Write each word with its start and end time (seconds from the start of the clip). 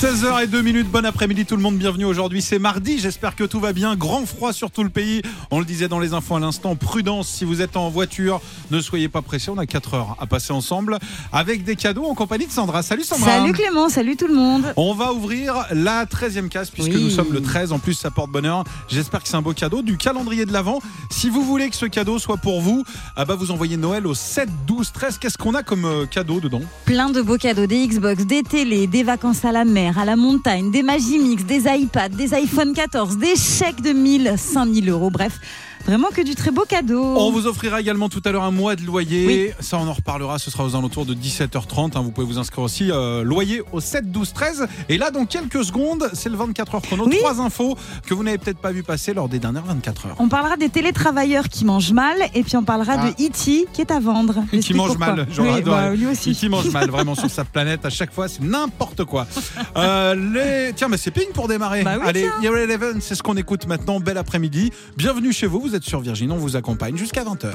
16h02 0.00 0.62
minutes, 0.62 0.88
bon 0.88 1.04
après-midi 1.04 1.44
tout 1.44 1.56
le 1.56 1.62
monde, 1.62 1.76
bienvenue 1.76 2.04
aujourd'hui, 2.04 2.40
c'est 2.40 2.60
mardi, 2.60 3.00
j'espère 3.00 3.34
que 3.34 3.42
tout 3.42 3.58
va 3.58 3.72
bien, 3.72 3.96
grand 3.96 4.24
froid 4.26 4.52
sur 4.52 4.70
tout 4.70 4.84
le 4.84 4.90
pays, 4.90 5.22
on 5.50 5.58
le 5.58 5.64
disait 5.64 5.88
dans 5.88 5.98
les 5.98 6.14
infos 6.14 6.36
à 6.36 6.38
l'instant, 6.38 6.76
prudence 6.76 7.26
si 7.26 7.44
vous 7.44 7.62
êtes 7.62 7.76
en 7.76 7.88
voiture, 7.90 8.40
ne 8.70 8.80
soyez 8.80 9.08
pas 9.08 9.22
pressés, 9.22 9.50
on 9.50 9.58
a 9.58 9.66
4 9.66 9.94
heures 9.94 10.16
à 10.20 10.26
passer 10.26 10.52
ensemble 10.52 11.00
avec 11.32 11.64
des 11.64 11.74
cadeaux 11.74 12.04
en 12.04 12.14
compagnie 12.14 12.46
de 12.46 12.52
Sandra. 12.52 12.84
Salut 12.84 13.02
Sandra. 13.02 13.26
Salut 13.28 13.52
Clément, 13.52 13.88
salut 13.88 14.14
tout 14.14 14.28
le 14.28 14.36
monde. 14.36 14.72
On 14.76 14.94
va 14.94 15.12
ouvrir 15.12 15.66
la 15.72 16.04
13e 16.04 16.48
case 16.48 16.70
puisque 16.70 16.92
Oui. 16.92 17.02
nous 17.02 17.10
sommes 17.10 17.32
le 17.32 17.42
13, 17.42 17.72
en 17.72 17.80
plus 17.80 17.94
ça 17.94 18.12
porte 18.12 18.30
bonheur, 18.30 18.62
j'espère 18.88 19.20
que 19.20 19.28
c'est 19.28 19.34
un 19.34 19.42
beau 19.42 19.52
cadeau 19.52 19.82
du 19.82 19.96
calendrier 19.96 20.46
de 20.46 20.52
l'Avent. 20.52 20.80
Si 21.10 21.28
vous 21.28 21.42
voulez 21.42 21.70
que 21.70 21.76
ce 21.76 21.86
cadeau 21.86 22.20
soit 22.20 22.36
pour 22.36 22.60
vous, 22.60 22.84
ah 23.16 23.24
bah 23.24 23.34
vous 23.34 23.50
envoyez 23.50 23.76
Noël 23.76 24.06
au 24.06 24.14
7, 24.14 24.48
12, 24.64 24.92
13, 24.92 25.18
qu'est-ce 25.18 25.38
qu'on 25.38 25.54
a 25.54 25.64
comme 25.64 25.86
euh, 25.86 26.06
cadeau 26.06 26.38
dedans? 26.38 26.62
Plein 26.84 27.10
de 27.10 27.20
beaux 27.20 27.36
cadeaux, 27.36 27.66
des 27.66 27.84
Xbox, 27.84 28.24
des 28.26 28.44
télés, 28.44 28.86
des 28.86 29.02
vacances 29.02 29.44
à 29.44 29.50
la 29.50 29.64
mer, 29.64 29.87
à 29.96 30.04
la 30.04 30.16
montagne, 30.16 30.70
des 30.70 30.82
Magimix, 30.82 31.44
des 31.44 31.62
iPads, 31.66 32.10
des 32.10 32.34
iPhone 32.34 32.74
14, 32.74 33.16
des 33.16 33.36
chèques 33.36 33.80
de 33.80 33.92
1000, 33.92 34.34
5000 34.36 34.90
euros, 34.90 35.10
bref, 35.10 35.40
vraiment 35.86 36.08
que 36.08 36.20
du 36.22 36.34
très 36.34 36.50
beau 36.50 36.64
cadeau. 36.68 37.02
On 37.02 37.30
vous 37.30 37.46
offrira 37.46 37.80
également 37.80 38.08
tout 38.08 38.22
à 38.24 38.32
l'heure 38.32 38.42
un 38.44 38.50
mois 38.50 38.76
de 38.76 38.82
loyer. 38.82 39.54
Ça, 39.60 39.78
on 39.78 39.88
en 39.88 39.92
reparlera. 39.92 40.38
Ce 40.38 40.50
sera 40.50 40.64
aux 40.64 40.74
alentours 40.76 41.06
de 41.06 41.14
17h30. 41.14 41.96
hein. 41.96 42.02
Vous 42.02 42.10
pouvez 42.10 42.26
vous 42.26 42.38
inscrire 42.38 42.64
aussi. 42.64 42.90
euh, 42.90 43.22
loyer 43.22 43.62
au 43.72 43.80
7, 43.80 44.10
12, 44.10 44.32
13. 44.32 44.66
Et 44.88 44.98
là, 44.98 45.10
dans 45.10 45.24
quelques 45.26 45.64
secondes, 45.64 46.10
c'est 46.12 46.28
le 46.28 46.36
24 46.36 46.74
heures 46.76 46.82
chrono. 46.82 47.06
Oui. 47.06 47.16
Trois 47.18 47.40
infos 47.40 47.76
que 48.06 48.14
vous 48.14 48.22
n'avez 48.22 48.38
peut-être 48.38 48.58
pas 48.58 48.72
vu 48.72 48.82
passer 48.82 49.14
lors 49.14 49.28
des 49.28 49.38
dernières 49.38 49.64
24 49.64 50.06
heures. 50.06 50.16
On 50.18 50.28
parlera 50.28 50.56
des 50.56 50.68
télétravailleurs 50.68 51.48
qui 51.48 51.64
mangent 51.64 51.92
mal 51.92 52.16
et 52.34 52.42
puis 52.42 52.56
on 52.56 52.64
parlera 52.64 52.94
Ah. 52.98 53.06
de 53.06 53.10
E.T. 53.24 53.66
qui 53.72 53.80
est 53.80 53.90
à 53.90 54.00
vendre. 54.00 54.44
Qui 54.60 54.74
mange 54.74 54.88
pourquoi. 54.88 55.06
mal, 55.14 55.26
j'aurais 55.30 55.54
Oui, 55.56 55.62
bah, 55.62 55.94
lui 55.94 56.06
aussi. 56.06 56.32
Qui 56.34 56.48
mange 56.48 56.70
mal 56.70 56.90
vraiment 56.90 57.14
sur 57.14 57.30
sa 57.30 57.44
planète 57.44 57.84
à 57.86 57.90
chaque 57.90 58.12
fois, 58.12 58.28
c'est 58.28 58.42
n'importe 58.42 59.04
quoi. 59.04 59.26
Euh, 59.76 60.14
les... 60.14 60.72
Tiens, 60.74 60.88
mais 60.88 60.96
c'est 60.96 61.10
ping 61.10 61.28
pour 61.32 61.46
démarrer. 61.46 61.82
Bah 61.84 61.96
oui, 62.00 62.06
Allez. 62.08 62.26
Year 62.42 62.56
Eleven, 62.56 63.00
c'est 63.00 63.14
ce 63.14 63.22
qu'on 63.22 63.36
écoute 63.36 63.66
maintenant. 63.66 64.00
Bel 64.00 64.16
après-midi. 64.18 64.72
Bienvenue 64.96 65.32
chez 65.32 65.46
vous, 65.46 65.67
vous 65.68 65.74
êtes 65.74 65.84
sur 65.84 66.00
Virgin, 66.00 66.32
on 66.32 66.36
vous 66.36 66.56
accompagne 66.56 66.96
jusqu'à 66.96 67.24
20h. 67.24 67.52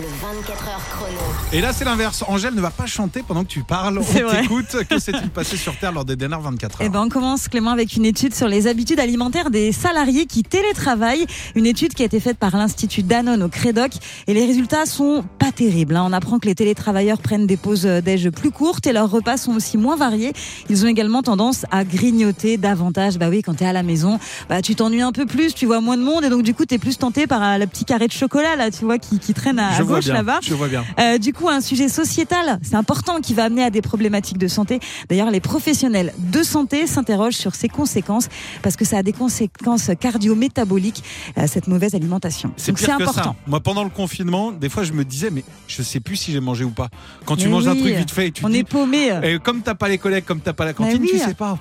Le 0.00 0.06
24 0.06 0.68
heures 0.68 0.80
chrono. 0.90 1.20
Et 1.52 1.60
là, 1.60 1.72
c'est 1.72 1.84
l'inverse. 1.84 2.24
Angèle 2.26 2.54
ne 2.54 2.60
va 2.60 2.70
pas 2.70 2.86
chanter 2.86 3.22
pendant 3.26 3.44
que 3.44 3.48
tu 3.48 3.62
parles. 3.62 3.98
On 3.98 4.02
t'écoute. 4.02 4.76
Que 4.90 4.98
s'est-il 4.98 5.30
passé 5.30 5.56
sur 5.56 5.76
Terre 5.78 5.92
lors 5.92 6.04
des 6.04 6.16
dernières 6.16 6.40
24 6.40 6.80
heures 6.80 6.86
Eh 6.86 6.88
ben, 6.88 7.02
on 7.02 7.08
commence 7.08 7.46
Clément 7.46 7.70
avec 7.70 7.94
une 7.94 8.04
étude 8.04 8.34
sur 8.34 8.48
les 8.48 8.66
habitudes 8.66 8.98
alimentaires 8.98 9.50
des 9.50 9.70
salariés 9.70 10.26
qui 10.26 10.42
télétravaillent. 10.42 11.26
Une 11.54 11.66
étude 11.66 11.94
qui 11.94 12.02
a 12.02 12.06
été 12.06 12.18
faite 12.18 12.38
par 12.38 12.56
l'Institut 12.56 13.04
Danone 13.04 13.44
au 13.44 13.48
Crédoc 13.48 13.92
et 14.26 14.34
les 14.34 14.44
résultats 14.44 14.84
sont 14.84 15.24
pas 15.38 15.52
terribles. 15.52 15.94
hein. 15.94 16.04
On 16.08 16.12
apprend 16.12 16.40
que 16.40 16.46
les 16.46 16.56
télétravailleurs 16.56 17.18
prennent 17.18 17.46
des 17.46 17.56
pauses 17.56 17.84
déj 17.84 18.30
plus 18.30 18.50
courtes 18.50 18.88
et 18.88 18.92
leurs 18.92 19.10
repas 19.10 19.36
sont 19.36 19.54
aussi 19.54 19.78
moins 19.78 19.94
variés. 19.96 20.32
Ils 20.70 20.84
ont 20.84 20.88
également 20.88 21.22
tendance 21.22 21.66
à 21.70 21.84
grignoter 21.84 22.56
davantage. 22.56 23.16
Bah 23.16 23.28
oui, 23.30 23.42
quand 23.42 23.54
t'es 23.54 23.66
à 23.66 23.72
la 23.72 23.84
maison, 23.84 24.18
bah 24.48 24.60
tu 24.60 24.74
t'ennuies 24.74 25.02
un 25.02 25.12
peu 25.12 25.24
plus, 25.26 25.54
tu 25.54 25.66
vois 25.66 25.80
moins 25.80 25.96
de 25.96 26.02
monde 26.02 26.24
et 26.24 26.30
donc 26.30 26.42
du 26.42 26.52
coup 26.52 26.64
t'es 26.64 26.78
plus 26.78 26.98
tenté 26.98 27.28
par 27.28 27.40
euh, 27.44 27.58
le 27.58 27.68
petit 27.68 27.84
carré 27.84 28.08
de 28.08 28.12
chocolat 28.12 28.56
là, 28.56 28.72
tu 28.72 28.84
vois, 28.84 28.98
qui, 28.98 29.20
qui 29.20 29.34
traîne 29.34 29.60
à, 29.60 29.72
Je 29.78 29.83
gauche 29.84 30.04
bien. 30.04 30.14
là-bas. 30.14 30.40
Je 30.42 30.54
vois 30.54 30.68
bien. 30.68 30.84
Euh, 31.00 31.18
du 31.18 31.32
coup, 31.32 31.48
un 31.48 31.60
sujet 31.60 31.88
sociétal, 31.88 32.58
c'est 32.62 32.74
important, 32.76 33.20
qui 33.20 33.34
va 33.34 33.44
amener 33.44 33.64
à 33.64 33.70
des 33.70 33.82
problématiques 33.82 34.38
de 34.38 34.48
santé. 34.48 34.80
D'ailleurs, 35.08 35.30
les 35.30 35.40
professionnels 35.40 36.12
de 36.18 36.42
santé 36.42 36.86
s'interrogent 36.86 37.36
sur 37.36 37.54
ses 37.54 37.68
conséquences 37.68 38.28
parce 38.62 38.76
que 38.76 38.84
ça 38.84 38.98
a 38.98 39.02
des 39.02 39.12
conséquences 39.12 39.90
cardio-métaboliques, 39.98 41.02
euh, 41.38 41.46
cette 41.46 41.66
mauvaise 41.68 41.94
alimentation. 41.94 42.52
C'est 42.56 42.72
que 42.72 42.90
important. 42.90 43.12
ça. 43.22 43.34
Moi, 43.46 43.60
pendant 43.60 43.84
le 43.84 43.90
confinement, 43.90 44.52
des 44.52 44.68
fois, 44.68 44.84
je 44.84 44.92
me 44.92 45.04
disais, 45.04 45.30
mais 45.30 45.44
je 45.66 45.82
sais 45.82 46.00
plus 46.00 46.16
si 46.16 46.32
j'ai 46.32 46.40
mangé 46.40 46.64
ou 46.64 46.70
pas. 46.70 46.88
Quand 47.24 47.36
tu 47.36 47.46
Mais 47.46 47.52
manges 47.52 47.68
un 47.68 47.74
truc 47.76 47.94
vite 47.94 48.10
fait, 48.10 48.28
et 48.28 48.32
tu 48.32 48.44
On 48.44 48.48
dis, 48.48 48.58
est 48.58 48.64
paumé. 48.64 49.10
et 49.22 49.38
comme 49.38 49.62
t'as 49.62 49.74
pas 49.74 49.88
les 49.88 49.98
collègues, 49.98 50.24
comme 50.24 50.40
t'as 50.40 50.52
pas 50.52 50.64
la 50.64 50.72
cantine, 50.72 51.00
oui. 51.02 51.08
tu 51.12 51.18
sais 51.18 51.34
pas. 51.34 51.58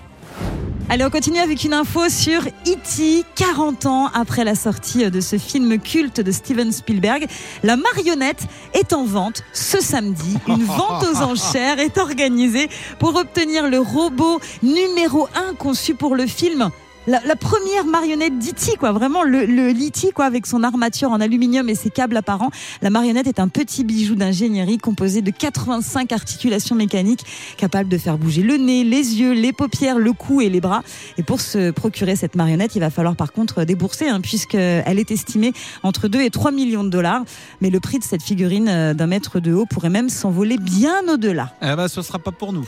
Allez, 0.89 1.05
on 1.05 1.09
continue 1.09 1.39
avec 1.39 1.63
une 1.63 1.73
info 1.73 2.09
sur 2.09 2.41
E.T. 2.45 3.23
40 3.35 3.85
ans 3.85 4.09
après 4.13 4.43
la 4.43 4.53
sortie 4.53 5.09
de 5.09 5.21
ce 5.21 5.37
film 5.37 5.79
culte 5.79 6.19
de 6.19 6.31
Steven 6.31 6.71
Spielberg. 6.71 7.25
La 7.63 7.77
marionnette 7.77 8.45
est 8.73 8.93
en 8.93 9.05
vente 9.05 9.43
ce 9.53 9.81
samedi. 9.81 10.37
Une 10.47 10.63
vente 10.65 11.03
aux 11.03 11.21
enchères 11.21 11.79
est 11.79 11.97
organisée 11.97 12.69
pour 12.99 13.15
obtenir 13.15 13.69
le 13.69 13.79
robot 13.79 14.39
numéro 14.61 15.27
1 15.35 15.55
conçu 15.55 15.95
pour 15.95 16.15
le 16.15 16.27
film. 16.27 16.69
La, 17.05 17.19
la 17.25 17.35
première 17.35 17.85
marionnette 17.85 18.39
d'E.T. 18.39 18.77
quoi, 18.77 18.93
vraiment 18.93 19.23
le, 19.23 19.45
le 19.45 19.73
l'E.T. 19.73 20.11
quoi, 20.13 20.23
avec 20.23 20.45
son 20.45 20.63
armature 20.63 21.11
en 21.11 21.19
aluminium 21.19 21.67
et 21.67 21.75
ses 21.75 21.89
câbles 21.89 22.15
apparents. 22.15 22.49
La 22.81 22.89
marionnette 22.89 23.27
est 23.27 23.41
un 23.41 23.49
petit 23.49 23.83
bijou 23.83 24.15
d'ingénierie 24.15 24.77
composé 24.77 25.21
de 25.21 25.29
85 25.29 26.13
articulations 26.13 26.75
mécaniques 26.75 27.25
capables 27.57 27.89
de 27.89 27.97
faire 27.97 28.17
bouger 28.17 28.41
le 28.41 28.55
nez, 28.55 28.85
les 28.85 29.19
yeux, 29.19 29.33
les 29.33 29.51
paupières, 29.51 29.99
le 29.99 30.13
cou 30.13 30.39
et 30.39 30.49
les 30.49 30.61
bras. 30.61 30.81
Et 31.17 31.23
pour 31.23 31.41
se 31.41 31.71
procurer 31.71 32.15
cette 32.15 32.35
marionnette, 32.35 32.75
il 32.75 32.79
va 32.79 32.89
falloir 32.89 33.17
par 33.17 33.33
contre 33.33 33.65
débourser, 33.65 34.07
hein, 34.07 34.21
puisqu'elle 34.21 34.97
est 34.97 35.11
estimée 35.11 35.51
entre 35.83 36.07
2 36.07 36.21
et 36.21 36.29
3 36.29 36.51
millions 36.51 36.85
de 36.85 36.89
dollars. 36.89 37.23
Mais 37.59 37.69
le 37.69 37.81
prix 37.81 37.99
de 37.99 38.05
cette 38.05 38.23
figurine 38.23 38.69
euh, 38.69 38.93
d'un 38.93 39.07
mètre 39.07 39.41
de 39.41 39.51
haut 39.53 39.65
pourrait 39.65 39.89
même 39.89 40.07
s'envoler 40.07 40.57
bien 40.57 41.01
au-delà. 41.09 41.51
Eh 41.61 41.75
ben, 41.75 41.89
ce 41.89 42.01
sera 42.01 42.19
pas 42.19 42.31
pour 42.31 42.53
nous. 42.53 42.65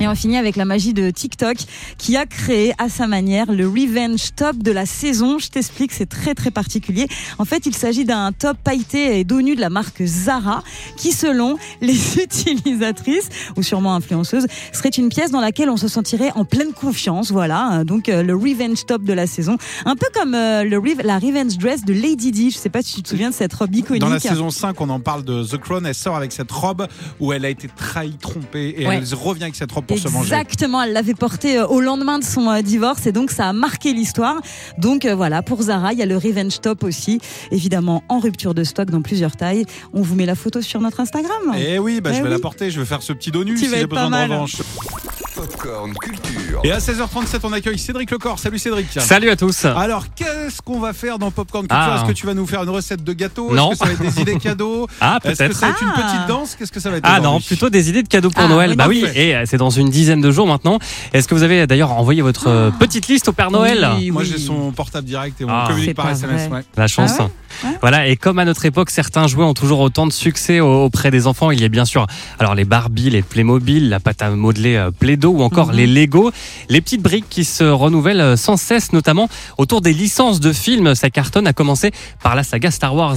Et 0.00 0.08
on 0.08 0.14
finit 0.16 0.36
avec 0.36 0.56
la 0.56 0.64
magie 0.64 0.92
de 0.92 1.08
TikTok 1.10 1.56
qui 1.98 2.16
a 2.16 2.26
créé 2.26 2.74
à 2.78 2.88
sa 2.88 3.06
manière 3.06 3.52
le 3.52 3.66
Revenge 3.68 4.34
Top 4.34 4.56
de 4.58 4.72
la 4.72 4.86
saison. 4.86 5.38
Je 5.38 5.48
t'explique, 5.48 5.92
c'est 5.92 6.08
très 6.08 6.34
très 6.34 6.50
particulier. 6.50 7.06
En 7.38 7.44
fait, 7.44 7.64
il 7.64 7.74
s'agit 7.76 8.04
d'un 8.04 8.32
top 8.32 8.56
pailleté 8.64 9.20
et 9.20 9.24
dos 9.24 9.40
nu 9.40 9.54
de 9.54 9.60
la 9.60 9.70
marque 9.70 10.04
Zara 10.04 10.64
qui, 10.96 11.12
selon 11.12 11.56
les 11.80 12.18
utilisatrices 12.20 13.28
ou 13.56 13.62
sûrement 13.62 13.94
influenceuses, 13.94 14.46
serait 14.72 14.88
une 14.88 15.08
pièce 15.10 15.30
dans 15.30 15.40
laquelle 15.40 15.70
on 15.70 15.76
se 15.76 15.86
sentirait 15.86 16.32
en 16.34 16.44
pleine 16.44 16.72
confiance. 16.72 17.30
Voilà, 17.30 17.84
donc 17.84 18.08
euh, 18.08 18.24
le 18.24 18.34
Revenge 18.34 18.84
Top 18.86 19.04
de 19.04 19.12
la 19.12 19.28
saison. 19.28 19.56
Un 19.84 19.94
peu 19.94 20.06
comme 20.12 20.34
euh, 20.34 20.64
le, 20.64 20.82
la 21.04 21.18
Revenge 21.20 21.56
Dress 21.56 21.84
de 21.84 21.92
Lady 21.92 22.32
Di. 22.32 22.50
Je 22.50 22.56
sais 22.58 22.68
pas 22.68 22.82
si 22.82 22.96
tu 22.96 23.02
te 23.04 23.08
souviens 23.10 23.30
de 23.30 23.34
cette 23.34 23.54
robe 23.54 23.74
iconique. 23.74 24.00
Dans 24.00 24.08
la 24.08 24.18
saison 24.18 24.50
5, 24.50 24.80
on 24.80 24.90
en 24.90 25.00
parle 25.00 25.22
de 25.24 25.44
The 25.44 25.56
Crown. 25.56 25.86
Elle 25.86 25.94
sort 25.94 26.16
avec 26.16 26.32
cette 26.32 26.50
robe 26.50 26.88
où 27.20 27.32
elle 27.32 27.44
a 27.44 27.48
été 27.48 27.68
trahie, 27.68 28.16
trompée, 28.20 28.74
et 28.76 28.88
Ouais. 28.88 28.96
elle 28.96 29.14
revient 29.14 29.43
avec 29.44 29.56
cette 29.56 29.70
robe 29.72 29.84
pour 29.86 29.98
se 29.98 30.08
manger. 30.08 30.34
Exactement, 30.34 30.82
elle 30.82 30.92
l'avait 30.92 31.14
porté 31.14 31.58
euh, 31.58 31.66
au 31.66 31.80
lendemain 31.80 32.18
de 32.18 32.24
son 32.24 32.48
euh, 32.50 32.62
divorce 32.62 33.06
et 33.06 33.12
donc 33.12 33.30
ça 33.30 33.48
a 33.48 33.52
marqué 33.52 33.92
l'histoire. 33.92 34.40
Donc 34.78 35.04
euh, 35.04 35.14
voilà, 35.14 35.42
pour 35.42 35.62
Zara, 35.62 35.92
il 35.92 35.98
y 35.98 36.02
a 36.02 36.06
le 36.06 36.16
Revenge 36.16 36.60
Top 36.60 36.82
aussi, 36.84 37.20
évidemment 37.50 38.02
en 38.08 38.18
rupture 38.18 38.54
de 38.54 38.64
stock 38.64 38.90
dans 38.90 39.02
plusieurs 39.02 39.36
tailles. 39.36 39.64
On 39.92 40.02
vous 40.02 40.14
met 40.14 40.26
la 40.26 40.34
photo 40.34 40.60
sur 40.62 40.80
notre 40.80 41.00
Instagram. 41.00 41.54
Eh 41.56 41.78
oui, 41.78 42.00
bah, 42.00 42.10
Eh 42.12 42.16
je 42.16 42.20
vais 42.22 42.28
oui. 42.28 42.34
la 42.34 42.38
porter, 42.40 42.70
je 42.70 42.80
vais 42.80 42.86
faire 42.86 43.02
ce 43.02 43.12
petit 43.12 43.30
dos 43.30 43.44
nu 43.44 43.54
Tu 43.54 43.66
si 43.66 43.70
j'ai 43.70 43.86
besoin 43.86 44.10
de 44.10 44.32
revanche. 44.32 44.56
Popcorn 45.34 45.92
Culture. 46.00 46.60
Et 46.62 46.70
à 46.70 46.78
16h37, 46.78 47.40
on 47.42 47.52
accueille 47.52 47.78
Cédric 47.78 48.10
Lecor. 48.10 48.38
Salut 48.38 48.58
Cédric. 48.58 48.86
Salut 49.00 49.30
à 49.30 49.36
tous. 49.36 49.64
Alors, 49.64 50.04
qu'est-ce 50.14 50.62
qu'on 50.62 50.78
va 50.78 50.92
faire 50.92 51.18
dans 51.18 51.30
Popcorn 51.32 51.66
Culture 51.66 51.76
Ah. 51.76 51.96
Est-ce 51.98 52.06
que 52.08 52.12
tu 52.16 52.24
vas 52.26 52.34
nous 52.34 52.46
faire 52.46 52.62
une 52.62 52.68
recette 52.70 53.02
de 53.02 53.12
gâteau 53.12 53.52
Non. 53.52 53.72
Est-ce 53.72 53.80
que 53.80 53.86
ça 53.88 53.94
va 53.94 54.04
être 54.04 54.14
des 54.14 54.20
idées 54.22 54.38
cadeaux 54.38 54.86
Ah, 55.00 55.18
Est-ce 55.24 55.32
que 55.32 55.36
peut-être. 55.38 55.56
ça 55.56 55.66
va 55.66 55.72
être 55.72 55.82
une 55.82 55.88
Ah. 55.92 56.02
petite 56.02 56.28
danse 56.28 56.54
Qu'est-ce 56.56 56.70
que 56.70 56.78
ça 56.78 56.90
va 56.90 56.98
être 56.98 57.04
Ah 57.06 57.18
non, 57.20 57.40
plutôt 57.40 57.68
des 57.68 57.88
idées 57.88 58.02
de 58.04 58.08
cadeaux 58.08 58.30
pour 58.30 58.42
Ah, 58.44 58.48
Noël. 58.48 58.70
oui, 58.70 58.76
bah 58.76 58.86
oui, 58.88 59.04
et 59.14 59.34
euh, 59.34 59.42
c'est 59.46 59.56
dans 59.56 59.70
une 59.70 59.90
dizaine 59.90 60.20
de 60.20 60.30
jours 60.30 60.46
maintenant. 60.46 60.78
Est-ce 61.12 61.26
que 61.26 61.34
vous 61.34 61.42
avez 61.42 61.66
d'ailleurs 61.66 61.90
envoyé 61.92 62.22
votre 62.22 62.46
euh, 62.48 62.70
petite 62.70 63.08
liste 63.08 63.28
au 63.28 63.32
Père 63.32 63.50
Noël 63.50 63.88
Oui, 63.98 64.10
Moi, 64.12 64.22
j'ai 64.22 64.38
son 64.38 64.70
portable 64.70 65.06
direct 65.06 65.40
et 65.40 65.44
on 65.44 65.48
Ah. 65.50 65.64
communique 65.68 65.96
par 65.96 66.10
SMS. 66.10 66.48
ouais. 66.50 66.62
La 66.76 66.86
chance. 66.86 67.14
Ah 67.18 67.24
ouais 67.24 67.30
Ouais. 67.62 67.70
Voilà, 67.80 68.08
et 68.08 68.16
comme 68.16 68.40
à 68.40 68.44
notre 68.44 68.64
époque, 68.64 68.90
certains 68.90 69.28
jouets 69.28 69.44
ont 69.44 69.54
toujours 69.54 69.78
autant 69.78 70.08
de 70.08 70.12
succès 70.12 70.58
au- 70.58 70.86
auprès 70.86 71.12
des 71.12 71.28
enfants. 71.28 71.52
Il 71.52 71.60
y 71.60 71.64
a 71.64 71.68
bien 71.68 71.84
sûr 71.84 72.04
alors 72.40 72.56
les 72.56 72.64
Barbie, 72.64 73.10
les 73.10 73.22
Playmobil, 73.22 73.88
la 73.88 74.00
pâte 74.00 74.22
à 74.22 74.30
modeler 74.30 74.74
euh, 74.74 74.90
Ou 75.28 75.42
encore 75.42 75.68
Mhm. 75.68 75.74
les 75.76 75.86
Lego, 75.86 76.30
les 76.68 76.80
petites 76.80 77.02
briques 77.02 77.28
qui 77.28 77.44
se 77.44 77.64
renouvellent 77.64 78.20
euh, 78.20 78.36
sans 78.36 78.56
cesse, 78.56 78.92
notamment 78.92 79.28
autour 79.58 79.80
des 79.80 79.92
licences 79.92 80.40
de 80.40 80.52
films. 80.52 80.94
Ça 80.94 81.10
cartonne, 81.10 81.46
à 81.46 81.52
commencer 81.52 81.92
par 82.22 82.34
la 82.34 82.42
saga 82.42 82.70
Star 82.70 82.94
Wars. 82.94 83.16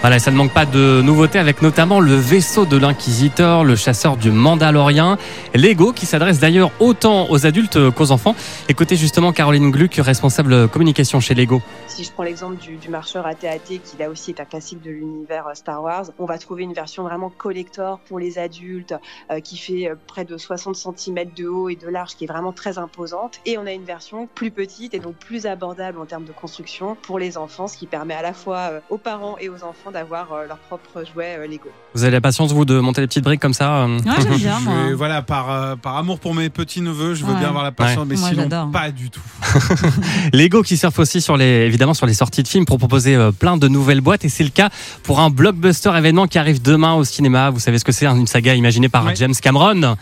Voilà, 0.00 0.20
ça 0.20 0.30
ne 0.30 0.36
manque 0.36 0.52
pas 0.52 0.64
de 0.64 1.02
nouveautés 1.02 1.40
avec 1.40 1.60
notamment 1.60 1.98
le 1.98 2.14
vaisseau 2.14 2.64
de 2.64 2.76
l'inquisiteur, 2.76 3.64
le 3.64 3.74
chasseur 3.74 4.16
du 4.16 4.30
Mandalorien, 4.30 5.18
Lego 5.54 5.92
qui 5.92 6.06
s'adresse 6.06 6.38
d'ailleurs 6.38 6.70
autant 6.78 7.28
aux 7.30 7.46
adultes 7.46 7.90
qu'aux 7.90 8.12
enfants. 8.12 8.36
Écoutez 8.68 8.94
justement 8.94 9.32
Caroline 9.32 9.72
Gluck, 9.72 9.94
responsable 9.94 10.68
communication 10.68 11.18
chez 11.18 11.34
Lego. 11.34 11.60
Si 11.88 12.04
je 12.04 12.12
prends 12.12 12.22
l'exemple 12.22 12.58
du, 12.58 12.78
marcheur 12.88 13.26
AT-AT, 13.26 13.58
qui 13.66 13.96
là 13.98 14.08
aussi 14.08 14.30
est 14.30 14.40
un 14.40 14.44
classique 14.44 14.80
de 14.82 14.90
l'univers 14.90 15.48
euh, 15.48 15.54
Star 15.54 15.82
Wars, 15.82 16.04
on 16.20 16.26
va 16.26 16.38
trouver 16.38 16.62
une 16.62 16.72
version 16.72 17.02
vraiment 17.02 17.28
collector 17.28 17.98
pour 17.98 18.20
les 18.20 18.38
adultes, 18.38 18.94
euh, 19.32 19.40
qui 19.40 19.56
fait 19.56 19.90
euh, 19.90 19.96
près 20.06 20.24
de 20.24 20.36
60 20.36 20.76
cm 20.76 21.30
de 21.36 21.48
haut 21.48 21.68
et 21.68 21.74
de 21.74 21.88
large, 21.88 22.14
qui 22.14 22.22
est 22.22 22.28
vraiment 22.28 22.52
très 22.52 22.78
imposante. 22.78 23.40
Et 23.46 23.58
on 23.58 23.66
a 23.66 23.72
une 23.72 23.84
version 23.84 24.28
plus 24.32 24.52
petite 24.52 24.94
et 24.94 25.00
donc 25.00 25.16
plus 25.16 25.46
abordable 25.46 25.98
en 25.98 26.06
termes 26.06 26.24
de 26.24 26.32
construction 26.32 26.96
pour 27.02 27.18
les 27.18 27.36
enfants, 27.36 27.66
ce 27.66 27.76
qui 27.76 27.86
permet 27.86 28.14
à 28.14 28.22
la 28.22 28.32
fois 28.32 28.70
aux 28.90 28.98
parents 28.98 29.36
et 29.40 29.48
aux 29.48 29.64
enfants 29.64 29.87
enfants 29.88 29.92
d'avoir 29.92 30.32
euh, 30.32 30.46
leur 30.46 30.58
propre 30.58 31.04
jouet 31.12 31.36
euh, 31.38 31.46
Lego. 31.46 31.68
Vous 31.94 32.02
avez 32.02 32.12
la 32.12 32.20
patience, 32.20 32.52
vous, 32.52 32.64
de 32.64 32.78
monter 32.80 33.00
les 33.00 33.06
petites 33.06 33.24
briques 33.24 33.40
comme 33.40 33.54
ça 33.54 33.78
euh 33.84 33.98
Ouais, 33.98 34.12
j'aime 34.22 34.34
bien, 34.36 34.58
moi. 34.60 34.74
Je- 34.88 34.94
voilà, 34.94 35.22
par, 35.22 35.50
euh, 35.50 35.76
par 35.76 35.96
amour 35.96 36.18
pour 36.20 36.34
mes 36.34 36.50
petits 36.50 36.80
neveux, 36.80 37.14
je 37.14 37.24
veux 37.24 37.32
Ouais. 37.32 37.38
bien 37.38 37.48
avoir 37.48 37.64
la 37.64 37.72
patience, 37.72 38.06
mais 38.06 38.16
Moi, 38.16 38.28
sinon 38.28 38.70
pas 38.70 38.90
du 38.90 39.10
tout. 39.10 39.20
Lego 40.32 40.62
qui 40.62 40.76
surfe 40.76 40.98
aussi 40.98 41.20
sur 41.20 41.36
les, 41.36 41.44
évidemment 41.66 41.94
sur 41.94 42.06
les 42.06 42.14
sorties 42.14 42.42
de 42.42 42.48
films 42.48 42.64
pour 42.64 42.78
proposer 42.78 43.14
euh, 43.14 43.32
plein 43.32 43.56
de 43.56 43.68
nouvelles 43.68 44.00
boîtes 44.00 44.24
et 44.24 44.28
c'est 44.28 44.44
le 44.44 44.50
cas 44.50 44.70
pour 45.02 45.20
un 45.20 45.30
blockbuster 45.30 45.90
événement 45.96 46.26
qui 46.26 46.38
arrive 46.38 46.60
demain 46.62 46.94
au 46.94 47.04
cinéma. 47.04 47.50
Vous 47.50 47.60
savez 47.60 47.78
ce 47.78 47.84
que 47.84 47.92
c'est 47.92 48.06
Une 48.06 48.26
saga 48.26 48.54
imaginée 48.54 48.88
par 48.88 49.04
Ouais. 49.06 49.16
James 49.16 49.34
Cameron? 49.40 49.96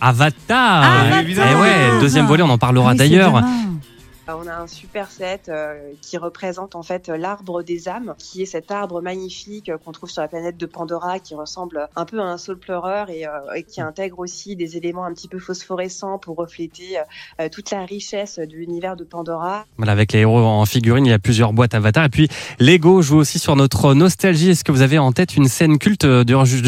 Avatar. 0.00 0.82
Avatar. 0.82 1.20
évidemment. 1.20 1.50
Eh 1.52 1.60
ouais, 1.60 2.00
deuxième 2.00 2.26
volet, 2.26 2.42
on 2.42 2.50
en 2.50 2.58
parlera 2.58 2.90
Oui, 2.92 2.96
c'est 2.98 3.08
d'ailleurs. 3.08 3.40
Euh, 4.28 4.32
On 4.36 4.46
a 4.46 4.54
un 4.54 4.66
super 4.66 5.10
set 5.10 5.48
euh, 5.48 5.92
qui 6.00 6.16
représente 6.16 6.74
en 6.76 6.82
fait 6.82 7.08
l'arbre 7.08 7.62
des 7.62 7.88
âmes, 7.88 8.14
qui 8.18 8.42
est 8.42 8.46
cet 8.46 8.70
arbre 8.70 9.02
magnifique 9.02 9.68
euh, 9.68 9.78
qu'on 9.78 9.92
trouve 9.92 10.10
sur 10.10 10.22
la 10.22 10.28
planète 10.28 10.56
de 10.56 10.66
Pandora, 10.66 11.18
qui 11.18 11.34
ressemble 11.34 11.88
un 11.96 12.04
peu 12.04 12.20
à 12.20 12.24
un 12.24 12.38
saule 12.38 12.58
pleureur 12.58 13.10
et, 13.10 13.26
euh, 13.26 13.30
et 13.56 13.62
qui 13.64 13.80
intègre 13.80 14.18
aussi 14.20 14.56
des 14.56 14.76
éléments 14.76 15.04
un 15.04 15.12
petit 15.12 15.28
peu 15.28 15.38
phosphorescents 15.38 16.18
pour 16.18 16.36
refléter 16.36 16.98
euh, 17.40 17.48
toute 17.48 17.70
la 17.70 17.84
richesse 17.84 18.38
de 18.38 18.54
l'univers 18.54 18.96
de 18.96 19.04
Pandora. 19.04 19.66
Voilà, 19.76 19.92
avec 19.92 20.12
les 20.12 20.20
héros 20.20 20.38
en 20.38 20.64
figurine, 20.66 21.06
il 21.06 21.10
y 21.10 21.14
a 21.14 21.18
plusieurs 21.18 21.52
boîtes 21.52 21.74
Avatar. 21.74 22.04
Et 22.04 22.08
puis 22.08 22.28
Lego 22.58 23.02
joue 23.02 23.18
aussi 23.18 23.38
sur 23.38 23.56
notre 23.56 23.94
nostalgie. 23.94 24.50
Est-ce 24.50 24.64
que 24.64 24.72
vous 24.72 24.82
avez 24.82 24.98
en 24.98 25.12
tête 25.12 25.36
une 25.36 25.46
scène 25.48 25.78
culte 25.78 26.06
de, 26.06 26.22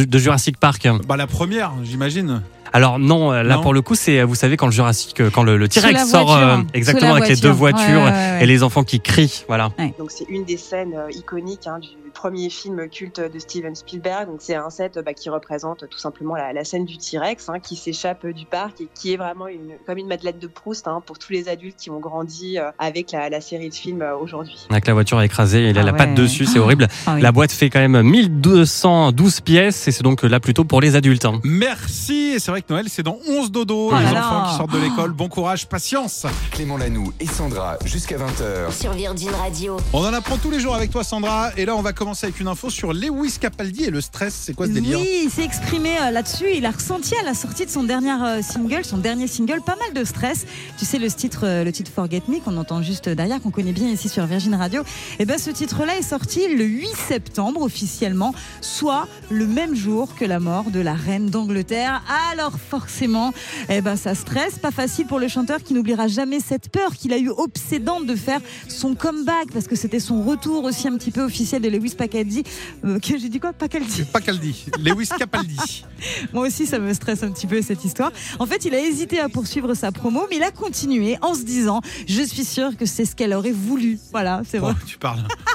de 0.04 0.18
Jurassic 0.18 0.58
Park? 0.58 0.88
Bah 1.06 1.16
la 1.16 1.26
première, 1.26 1.72
j'imagine. 1.82 2.42
Alors 2.74 2.98
non, 2.98 3.32
euh, 3.32 3.42
là 3.42 3.54
Non. 3.56 3.62
pour 3.62 3.72
le 3.72 3.80
coup, 3.80 3.94
c'est 3.94 4.22
vous 4.24 4.34
savez 4.34 4.56
quand 4.58 4.66
le 4.66 4.72
Jurassic, 4.72 5.18
euh, 5.20 5.30
quand 5.32 5.42
le, 5.44 5.68
T-Rex 5.68 6.06
sort 6.10 6.36
euh, 6.36 6.56
Sous 6.58 6.66
exactement 6.74 7.14
avec 7.14 7.28
les 7.28 7.36
deux 7.36 7.48
voiture. 7.48 7.78
voitures 7.86 8.02
Ouais, 8.04 8.10
ouais, 8.10 8.32
ouais. 8.38 8.42
et 8.42 8.46
les 8.46 8.62
enfants 8.62 8.82
qui 8.84 9.00
crient. 9.00 9.44
Voilà. 9.48 9.70
Donc 9.98 10.10
c'est 10.10 10.26
une 10.28 10.44
des 10.44 10.56
scènes 10.58 10.94
euh, 10.94 11.10
iconiques 11.12 11.66
hein, 11.66 11.78
du 11.78 11.88
premier 12.12 12.48
film 12.50 12.88
culte 12.88 13.20
de 13.20 13.38
Steven 13.38 13.74
Spielberg. 13.74 14.26
Donc 14.26 14.36
c'est 14.40 14.54
un 14.54 14.70
set 14.70 14.96
euh, 14.96 15.02
bah, 15.02 15.14
qui 15.14 15.30
représente 15.30 15.88
tout 15.88 15.98
simplement 15.98 16.34
la, 16.36 16.52
la 16.52 16.64
scène 16.64 16.84
du 16.84 16.98
T-Rex 16.98 17.48
hein, 17.48 17.58
qui 17.60 17.76
s'échappe 17.76 18.26
du 18.26 18.44
parc 18.44 18.80
et 18.80 18.88
qui 18.94 19.12
est 19.12 19.16
vraiment 19.16 19.46
une, 19.48 19.72
comme 19.86 19.98
une 19.98 20.06
Madeleine 20.08 20.38
de 20.40 20.46
Proust 20.48 20.86
hein, 20.88 21.00
pour 21.04 21.18
tous 21.18 21.32
les 21.32 21.48
adultes 21.48 21.76
qui 21.78 21.90
ont 21.90 22.00
grandi 22.00 22.58
euh, 22.58 22.70
avec 22.78 23.12
la, 23.12 23.28
la 23.30 23.40
série 23.40 23.68
de 23.68 23.74
films 23.74 24.02
euh, 24.02 24.16
aujourd'hui. 24.16 24.66
Avec 24.70 24.86
la 24.88 24.94
voiture 24.94 25.20
écrasée, 25.22 25.68
il 25.70 25.78
a 25.78 25.82
Ah 25.82 25.84
la 25.84 25.92
ouais. 25.92 25.98
patte 25.98 26.14
dessus, 26.14 26.44
c'est 26.46 26.58
horrible. 26.58 26.88
Ah 27.06 27.14
oui. 27.16 27.20
La 27.20 27.30
boîte 27.32 27.52
fait 27.52 27.70
quand 27.70 27.80
même 27.80 28.00
1212 28.02 29.40
pièces 29.42 29.86
et 29.88 29.92
c'est 29.92 30.02
donc 30.02 30.22
là 30.22 30.40
plutôt 30.40 30.64
pour 30.64 30.80
les 30.80 30.96
adultes. 30.96 31.24
hein. 31.24 31.40
Merci. 31.44 32.34
C'est 32.38 32.50
vrai 32.50 32.62
Noël, 32.70 32.86
c'est 32.88 33.02
dans 33.02 33.18
11 33.28 33.50
dodo. 33.50 33.90
Oh 33.92 33.98
les 33.98 34.04
là 34.04 34.26
enfants 34.26 34.42
là. 34.42 34.48
qui 34.50 34.56
sortent 34.56 34.72
de 34.72 34.78
l'école. 34.78 35.12
Bon 35.12 35.28
courage, 35.28 35.66
patience. 35.66 36.24
Clément 36.50 36.78
Lanoux 36.78 37.12
et 37.20 37.26
Sandra 37.26 37.76
jusqu'à 37.84 38.16
20h. 38.16 38.72
Sur 38.72 38.92
Virgin 38.94 39.30
Radio. 39.32 39.76
On 39.92 40.00
en 40.00 40.14
apprend 40.14 40.38
tous 40.38 40.50
les 40.50 40.60
jours 40.60 40.74
avec 40.74 40.90
toi, 40.90 41.04
Sandra. 41.04 41.50
Et 41.58 41.66
là, 41.66 41.76
on 41.76 41.82
va 41.82 41.92
commencer 41.92 42.24
avec 42.24 42.40
une 42.40 42.48
info 42.48 42.70
sur 42.70 42.94
Lewis 42.94 43.36
Capaldi 43.38 43.84
et 43.84 43.90
le 43.90 44.00
stress. 44.00 44.32
C'est 44.34 44.54
quoi 44.54 44.66
ce 44.66 44.72
délire 44.72 44.98
Oui, 44.98 45.24
il 45.24 45.30
s'est 45.30 45.44
exprimé 45.44 45.90
euh, 46.00 46.10
là-dessus. 46.10 46.46
Il 46.54 46.64
a 46.64 46.70
ressenti 46.70 47.14
à 47.16 47.22
la 47.22 47.34
sortie 47.34 47.66
de 47.66 47.70
son 47.70 47.82
dernier 47.82 48.12
euh, 48.12 48.40
single, 48.40 48.82
son 48.82 48.96
dernier 48.96 49.26
single, 49.26 49.60
pas 49.60 49.76
mal 49.76 49.92
de 49.92 50.02
stress. 50.04 50.46
Tu 50.78 50.86
sais, 50.86 50.98
le 50.98 51.10
titre, 51.10 51.40
euh, 51.44 51.64
le 51.64 51.72
titre 51.72 51.90
Forget 51.94 52.22
Me, 52.28 52.40
qu'on 52.40 52.56
entend 52.56 52.80
juste 52.80 53.10
derrière, 53.10 53.42
qu'on 53.42 53.50
connaît 53.50 53.72
bien 53.72 53.88
ici 53.90 54.08
sur 54.08 54.24
Virgin 54.24 54.54
Radio. 54.54 54.82
Et 55.18 55.26
ben, 55.26 55.36
ce 55.36 55.50
titre-là 55.50 55.98
est 55.98 56.02
sorti 56.02 56.48
le 56.48 56.64
8 56.64 56.86
septembre 56.96 57.60
officiellement, 57.60 58.34
soit 58.62 59.06
le 59.28 59.46
même 59.46 59.74
jour 59.74 60.14
que 60.14 60.24
la 60.24 60.40
mort 60.40 60.70
de 60.70 60.80
la 60.80 60.94
reine 60.94 61.28
d'Angleterre. 61.28 62.02
Alors, 62.32 62.53
forcément, 62.58 63.32
eh 63.68 63.80
ben, 63.80 63.96
ça 63.96 64.14
stresse. 64.14 64.58
Pas 64.58 64.70
facile 64.70 65.06
pour 65.06 65.18
le 65.18 65.28
chanteur 65.28 65.62
qui 65.62 65.74
n'oubliera 65.74 66.08
jamais 66.08 66.40
cette 66.40 66.68
peur 66.68 66.94
qu'il 66.94 67.12
a 67.12 67.18
eu 67.18 67.30
obsédante 67.30 68.06
de 68.06 68.14
faire 68.14 68.40
son 68.68 68.94
comeback, 68.94 69.52
parce 69.52 69.66
que 69.66 69.76
c'était 69.76 70.00
son 70.00 70.22
retour 70.22 70.64
aussi 70.64 70.88
un 70.88 70.96
petit 70.96 71.10
peu 71.10 71.22
officiel 71.22 71.62
de 71.62 71.68
Lewis 71.68 71.94
Capaldi. 71.96 72.44
Euh, 72.84 72.98
que 72.98 73.18
j'ai 73.18 73.28
dit 73.28 73.40
quoi? 73.40 73.52
Capaldi 73.52 74.04
Pas 74.04 74.20
Caldi. 74.20 74.66
Lewis 74.78 75.08
Capaldi. 75.18 75.84
moi 76.32 76.46
aussi, 76.46 76.66
ça 76.66 76.78
me 76.78 76.92
stresse 76.92 77.22
un 77.22 77.30
petit 77.30 77.46
peu 77.46 77.60
cette 77.62 77.84
histoire. 77.84 78.12
En 78.38 78.46
fait, 78.46 78.64
il 78.64 78.74
a 78.74 78.80
hésité 78.80 79.20
à 79.20 79.28
poursuivre 79.28 79.74
sa 79.74 79.92
promo, 79.92 80.26
mais 80.30 80.36
il 80.36 80.42
a 80.42 80.50
continué 80.50 81.16
en 81.22 81.34
se 81.34 81.42
disant 81.42 81.80
Je 82.06 82.22
suis 82.22 82.44
sûr 82.44 82.76
que 82.76 82.86
c'est 82.86 83.04
ce 83.04 83.14
qu'elle 83.14 83.34
aurait 83.34 83.52
voulu. 83.52 83.98
Voilà, 84.12 84.42
c'est 84.48 84.58
vrai. 84.58 84.74
Oh, 84.76 84.84
tu 84.86 84.98
parles. 84.98 85.22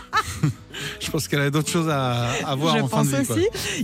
Je 0.99 1.09
pense 1.09 1.27
qu'elle 1.27 1.41
a 1.41 1.49
d'autres 1.49 1.69
choses 1.69 1.89
à, 1.89 2.25
à 2.45 2.55
voir 2.55 2.77
je 2.77 2.83
en 2.83 2.87
fin 2.87 2.97
pense 2.97 3.07
de 3.09 3.17
vie. 3.17 3.25
quoi. 3.25 3.35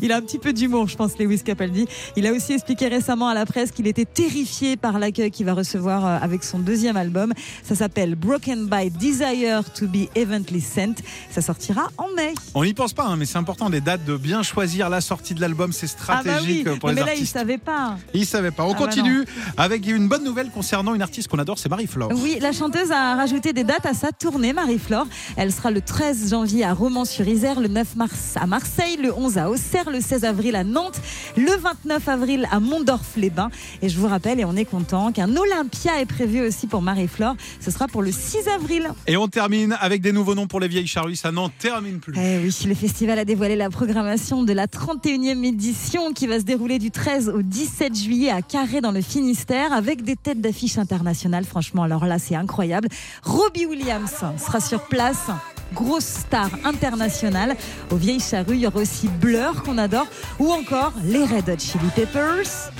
Il 0.01 0.11
a 0.11 0.17
un 0.17 0.21
petit 0.21 0.39
peu 0.39 0.53
d'humour, 0.53 0.87
je 0.87 0.95
pense, 0.95 1.17
Lewis 1.17 1.39
Capaldi. 1.43 1.87
Il 2.15 2.27
a 2.27 2.31
aussi 2.33 2.53
expliqué 2.53 2.87
récemment 2.87 3.27
à 3.29 3.33
la 3.33 3.45
presse 3.45 3.71
qu'il 3.71 3.87
était 3.87 4.05
terrifié 4.05 4.75
par 4.77 4.99
l'accueil 4.99 5.31
qu'il 5.31 5.45
va 5.45 5.53
recevoir 5.53 6.05
euh, 6.05 6.17
avec 6.21 6.43
son 6.43 6.59
deuxième 6.59 6.97
album. 6.97 7.33
Ça 7.63 7.75
s'appelle 7.75 8.15
Broken 8.15 8.67
by 8.67 8.89
Desire 8.89 9.63
to 9.73 9.87
be 9.87 10.07
Eventually 10.15 10.61
Sent. 10.61 10.95
Ça 11.31 11.41
sortira 11.41 11.89
en 11.97 12.07
mai. 12.15 12.33
On 12.53 12.63
n'y 12.63 12.73
pense 12.73 12.93
pas, 12.93 13.05
hein, 13.05 13.15
mais 13.17 13.25
c'est 13.25 13.37
important 13.37 13.69
les 13.69 13.81
dates 13.81 14.05
de 14.05 14.17
bien 14.17 14.43
choisir 14.43 14.89
la 14.89 15.01
sortie 15.01 15.33
de 15.33 15.41
l'album. 15.41 15.71
C'est 15.71 15.87
Ah 16.07 16.21
bah 16.23 16.39
oui, 16.43 16.61
stratégique 16.61 16.79
pour 16.79 16.89
Non, 16.89 16.95
les 16.95 17.01
mais 17.01 17.01
là, 17.01 17.07
il 17.13 17.19
artistes. 17.19 17.33
savait 17.33 17.57
pas. 17.57 17.97
Ils 18.13 18.25
savaient 18.25 18.51
pas. 18.51 18.63
On 18.65 18.71
Ah 18.71 18.73
bah 18.79 18.85
continue 18.85 19.25
avec 19.57 19.87
une 19.87 20.07
bonne 20.07 20.23
nouvelle 20.23 20.49
concernant 20.49 20.93
une 20.95 21.01
artiste 21.01 21.27
qu'on 21.27 21.39
adore, 21.39 21.57
c'est 21.59 21.69
Marie-Flore. 21.69 22.11
Oui, 22.15 22.37
la 22.41 22.51
chanteuse 22.51 22.91
a 22.91 23.15
rajouté 23.15 23.53
des 23.53 23.63
dates 23.63 23.85
à 23.85 23.93
sa 23.93 24.11
tournée, 24.11 24.53
Marie-Flore. 24.53 25.07
Elle 25.37 25.51
sera 25.51 25.71
le 25.71 25.81
13 25.81 26.29
janvier 26.31 26.63
à 26.63 26.73
Romans-sur-Isère, 27.05 27.59
le 27.59 27.67
9 27.67 27.97
mars 27.97 28.33
à 28.35 28.47
Marseille, 28.47 28.97
le 28.99 29.13
11 29.13 29.37
à 29.37 29.51
Auxerre, 29.51 29.91
le 29.91 30.01
16 30.01 30.25
avril 30.25 30.55
à 30.55 30.63
Nantes, 30.63 30.99
le 31.37 31.55
29 31.55 32.07
avril 32.07 32.47
à 32.51 32.59
Mondorf-les-Bains. 32.59 33.51
Et 33.83 33.89
je 33.89 33.99
vous 33.99 34.07
rappelle, 34.07 34.39
et 34.39 34.45
on 34.45 34.55
est 34.55 34.65
content, 34.65 35.11
qu'un 35.11 35.35
Olympia 35.37 36.01
est 36.01 36.07
prévu 36.07 36.41
aussi 36.41 36.65
pour 36.65 36.81
Marie-Flore. 36.81 37.35
Ce 37.59 37.69
sera 37.69 37.87
pour 37.87 38.01
le 38.01 38.11
6 38.11 38.47
avril. 38.47 38.89
Et 39.05 39.17
on 39.17 39.27
termine 39.27 39.77
avec 39.79 40.01
des 40.01 40.11
nouveaux 40.11 40.33
noms 40.33 40.47
pour 40.47 40.59
les 40.59 40.67
vieilles 40.67 40.87
charrues. 40.87 41.15
Ça 41.15 41.31
n'en 41.31 41.49
termine 41.49 41.99
plus. 41.99 42.15
Eh 42.17 42.39
oui, 42.43 42.55
le 42.67 42.73
festival 42.73 43.19
a 43.19 43.25
dévoilé 43.25 43.55
la 43.55 43.69
programmation 43.69 44.41
de 44.41 44.53
la 44.53 44.65
31e 44.65 45.43
édition 45.43 46.11
qui 46.11 46.25
va 46.25 46.39
se 46.39 46.45
dérouler 46.45 46.79
du 46.79 46.89
13 46.89 47.29
au 47.29 47.43
17 47.43 47.95
juillet 47.95 48.31
à 48.31 48.41
Carré 48.41 48.81
dans 48.81 48.91
le 48.91 49.01
Finistère 49.01 49.73
avec 49.73 50.01
des 50.01 50.15
têtes 50.15 50.41
d'affiche 50.41 50.79
internationales. 50.79 51.45
Franchement, 51.45 51.83
alors 51.83 52.05
là, 52.05 52.17
c'est 52.17 52.35
incroyable. 52.35 52.87
Robbie 53.21 53.67
Williams 53.67 54.23
sera 54.39 54.59
sur 54.59 54.81
place. 54.85 55.27
Grosse 55.73 56.05
star 56.05 56.49
internationale. 56.63 57.55
Aux 57.91 57.97
vieilles 57.97 58.19
charrues, 58.19 58.55
il 58.55 58.61
y 58.61 58.67
aura 58.67 58.79
aussi 58.79 59.07
Blur 59.07 59.63
qu'on 59.63 59.77
adore 59.77 60.07
ou 60.39 60.51
encore 60.51 60.93
les 61.03 61.23
Red 61.23 61.49
Hot 61.49 61.59
Chili 61.59 61.89
Peppers. 61.95 62.71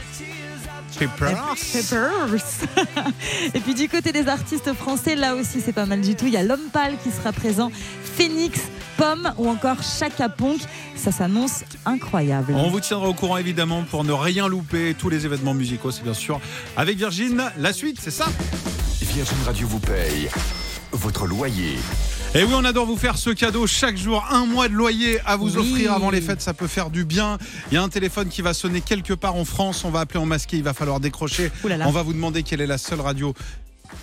Peppers. 0.98 1.56
Peppers. 1.74 3.04
Et 3.54 3.60
puis 3.60 3.74
du 3.74 3.90
côté 3.90 4.12
des 4.12 4.28
artistes 4.28 4.74
français, 4.74 5.16
là 5.16 5.36
aussi 5.36 5.60
c'est 5.60 5.74
pas 5.74 5.86
mal 5.86 6.02
du 6.02 6.16
tout. 6.16 6.26
Il 6.26 6.34
y 6.34 6.38
a 6.38 6.44
l'homme 6.44 6.70
pâle 6.72 6.96
qui 7.04 7.12
sera 7.12 7.34
présent, 7.34 7.72
Phoenix, 8.16 8.62
Pomme 8.98 9.34
ou 9.38 9.50
encore 9.50 9.84
Chaka 9.84 10.30
Ponk. 10.30 10.62
Ça 10.96 11.12
s'annonce 11.12 11.64
incroyable. 11.86 12.54
On 12.56 12.70
vous 12.70 12.80
tiendra 12.80 13.10
au 13.10 13.14
courant 13.14 13.38
évidemment 13.38 13.84
pour 13.84 14.06
ne 14.06 14.14
rien 14.14 14.48
louper. 14.48 14.96
Tous 14.98 15.10
les 15.10 15.26
événements 15.26 15.54
musicaux, 15.54 15.92
c'est 15.92 16.04
bien 16.04 16.14
sûr. 16.14 16.40
Avec 16.78 16.98
Virgin, 16.98 17.44
la 17.58 17.74
suite, 17.74 17.98
c'est 18.02 18.12
ça? 18.12 18.26
Virgin 19.02 19.38
Radio 19.46 19.68
vous 19.68 19.80
paye 19.80 20.30
votre 20.92 21.26
loyer. 21.26 21.78
Et 22.38 22.44
oui, 22.44 22.52
on 22.54 22.66
adore 22.66 22.86
vous 22.86 22.98
faire 22.98 23.18
ce 23.18 23.30
cadeau 23.30 23.66
chaque 23.66 23.96
jour. 23.96 24.26
Un 24.30 24.46
mois 24.46 24.68
de 24.68 24.74
loyer 24.74 25.20
à 25.26 25.38
vous 25.38 25.56
Oui. 25.58 25.72
offrir 25.72 25.94
avant 25.94 26.10
les 26.10 26.20
fêtes, 26.20 26.42
ça 26.42 26.54
peut 26.54 26.68
faire 26.68 26.90
du 26.90 27.06
bien. 27.06 27.38
Il 27.72 27.76
y 27.76 27.78
a 27.78 27.82
un 27.84 27.88
téléphone 27.88 28.28
qui 28.28 28.42
va 28.42 28.54
sonner 28.54 28.82
quelque 28.82 29.14
part 29.14 29.36
en 29.36 29.46
France. 29.46 29.86
On 29.86 29.90
va 29.90 30.02
appeler 30.02 30.20
en 30.20 30.26
masqué, 30.26 30.58
il 30.58 30.64
va 30.64 30.74
falloir 30.74 31.00
décrocher. 31.00 31.50
Ouh 31.64 31.70
là 31.70 31.78
là. 31.78 31.86
On 31.88 31.92
va 31.92 32.02
vous 32.04 32.12
demander 32.12 32.44
quelle 32.44 32.60
est 32.60 32.68
la 32.68 32.78
seule 32.78 33.00
radio 33.00 33.34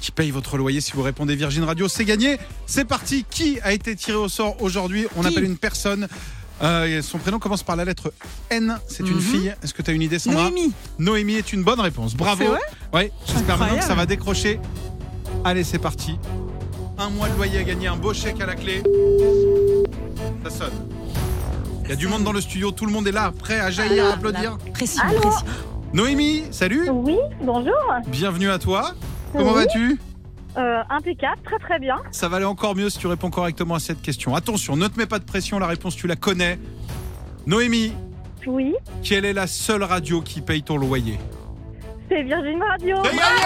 qui 0.01 0.13
paye 0.13 0.31
votre 0.31 0.57
loyer. 0.57 0.81
Si 0.81 0.93
vous 0.93 1.03
répondez 1.03 1.37
Virgin 1.37 1.63
Radio, 1.65 1.89
c'est 1.89 2.07
gagné. 2.07 2.39
C'est 2.67 2.87
parti. 2.87 3.27
Qui 3.29 3.61
a 3.63 3.73
été 3.75 3.95
tiré 3.97 4.17
au 4.17 4.29
sort 4.31 4.63
aujourd'hui? 4.63 5.07
On 5.17 5.21
Qui 5.21 5.27
appelle 5.29 5.45
une 5.45 5.59
personne. 5.59 6.09
Euh, 6.63 7.03
son 7.03 7.19
prénom 7.19 7.39
commence 7.39 7.63
par 7.63 7.77
la 7.77 7.85
lettre 7.85 8.15
N. 8.49 8.79
C'est 8.89 9.01
une 9.07 9.17
Mhm. 9.17 9.21
fille. 9.21 9.55
Est-ce 9.63 9.75
que 9.75 9.83
tu 9.83 9.91
as 9.91 9.95
une 9.95 10.01
idée, 10.03 10.19
Sandra? 10.19 10.45
Noémie. 10.45 10.73
Noémie 10.99 11.35
est 11.35 11.53
une 11.53 11.65
bonne 11.65 11.81
réponse. 11.81 12.15
Bravo. 12.15 12.45
Ouais, 12.95 13.13
j'espère 13.27 13.59
maintenant 13.59 13.77
que 13.79 13.85
ça 13.85 13.95
va 13.95 14.07
décrocher. 14.07 14.59
Allez, 15.45 15.65
c'est 15.65 15.79
parti. 15.81 16.17
Un 17.03 17.11
mois 17.11 17.29
de 17.29 17.35
loyer 17.37 17.59
à 17.59 17.63
gagner, 17.65 17.89
un 17.89 17.97
beau 17.97 18.15
chèque 18.15 18.41
à 18.41 18.47
la 18.47 18.55
clé. 18.55 18.81
Ça 20.45 20.51
sonne. 20.51 20.89
Il 21.83 21.91
y 21.91 21.93
a 21.93 21.97
du 21.97 22.07
monde 22.07 22.23
dans 22.23 22.33
le 22.33 22.41
studio, 22.41 22.71
tout 22.71 22.87
le 22.87 22.93
monde 22.93 23.09
est 23.09 23.13
là, 23.13 23.33
prêt 23.37 23.59
à 23.59 23.73
jaillir, 23.73 24.07
à 24.07 24.13
applaudir. 24.13 24.57
Pression, 24.73 25.03
pression. 25.21 25.47
Noémie, 25.93 26.45
salut, 26.53 26.89
Oui, 26.91 27.17
bonjour. 27.43 27.75
bienvenue 28.07 28.51
à 28.51 28.61
toi. 28.61 28.93
Comment 29.33 29.49
Oui. 29.49 29.55
vas-tu? 29.65 30.01
Euh, 30.57 30.81
impeccable, 30.91 31.41
très 31.45 31.59
très 31.59 31.81
bien. 31.81 31.97
Ça 32.13 32.29
va 32.29 32.37
aller 32.37 32.47
encore 32.47 32.77
mieux 32.77 32.89
si 32.89 32.99
tu 32.99 33.09
réponds 33.09 33.31
correctement 33.31 33.75
à 33.75 33.81
cette 33.81 34.01
question. 34.01 34.37
Attention, 34.37 34.77
ne 34.77 34.87
te 34.87 34.97
mets 34.97 35.07
pas 35.07 35.19
de 35.19 35.25
pression, 35.25 35.59
la 35.59 35.67
réponse 35.67 35.97
tu 35.97 36.07
la 36.07 36.15
connais. 36.15 36.57
Noémie, 37.47 37.95
Oui, 38.47 38.75
quelle 39.03 39.25
est 39.25 39.33
la 39.33 39.49
seule 39.49 39.83
radio 39.83 40.21
qui 40.21 40.41
paye 40.41 40.63
ton 40.63 40.77
loyer? 40.77 41.19
C'est 42.09 42.23
Virgin 42.23 42.63
Radio. 42.63 42.97
C'est 43.05 43.11
gagné 43.17 43.43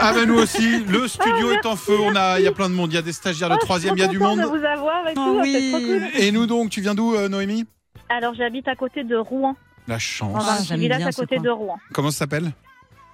Ah 0.00 0.12
ben 0.12 0.26
nous 0.26 0.38
aussi, 0.38 0.84
le 0.84 1.06
studio 1.08 1.50
Ah, 1.52 1.54
est 1.54 1.66
en 1.66 1.76
feu, 1.76 1.96
on 2.00 2.14
a, 2.16 2.38
il 2.38 2.44
y 2.44 2.48
a 2.48 2.52
plein 2.52 2.68
de 2.68 2.74
monde, 2.74 2.92
il 2.92 2.96
y 2.96 2.98
a 2.98 3.02
des 3.02 3.12
stagiaires, 3.12 3.48
le 3.48 3.56
Oh, 3.56 3.64
troisième, 3.64 3.94
il 3.96 4.00
y 4.00 4.04
a 4.04 4.08
du 4.08 4.18
monde. 4.18 4.40
de 4.40 4.44
vous 4.44 4.64
avoir 4.64 5.06
et 5.08 5.12
Oh 5.16 5.20
tout, 5.24 5.40
oui. 5.42 5.70
trop 5.70 5.80
cool. 5.80 6.02
Et 6.22 6.32
nous 6.32 6.46
donc, 6.46 6.70
tu 6.70 6.80
viens 6.80 6.94
d'où 6.94 7.14
euh, 7.14 7.28
Noémie? 7.28 7.64
Alors 8.08 8.34
j'habite 8.34 8.68
à 8.68 8.74
côté 8.74 9.02
de 9.04 9.16
Rouen, 9.16 9.56
La 9.88 9.98
chance. 9.98 10.44
Ah, 10.70 10.76
bien 10.76 11.06
à 11.06 11.12
côté 11.12 11.38
de 11.38 11.48
Rouen. 11.50 11.78
Comment 11.92 12.10
ça 12.10 12.18
s'appelle? 12.18 12.52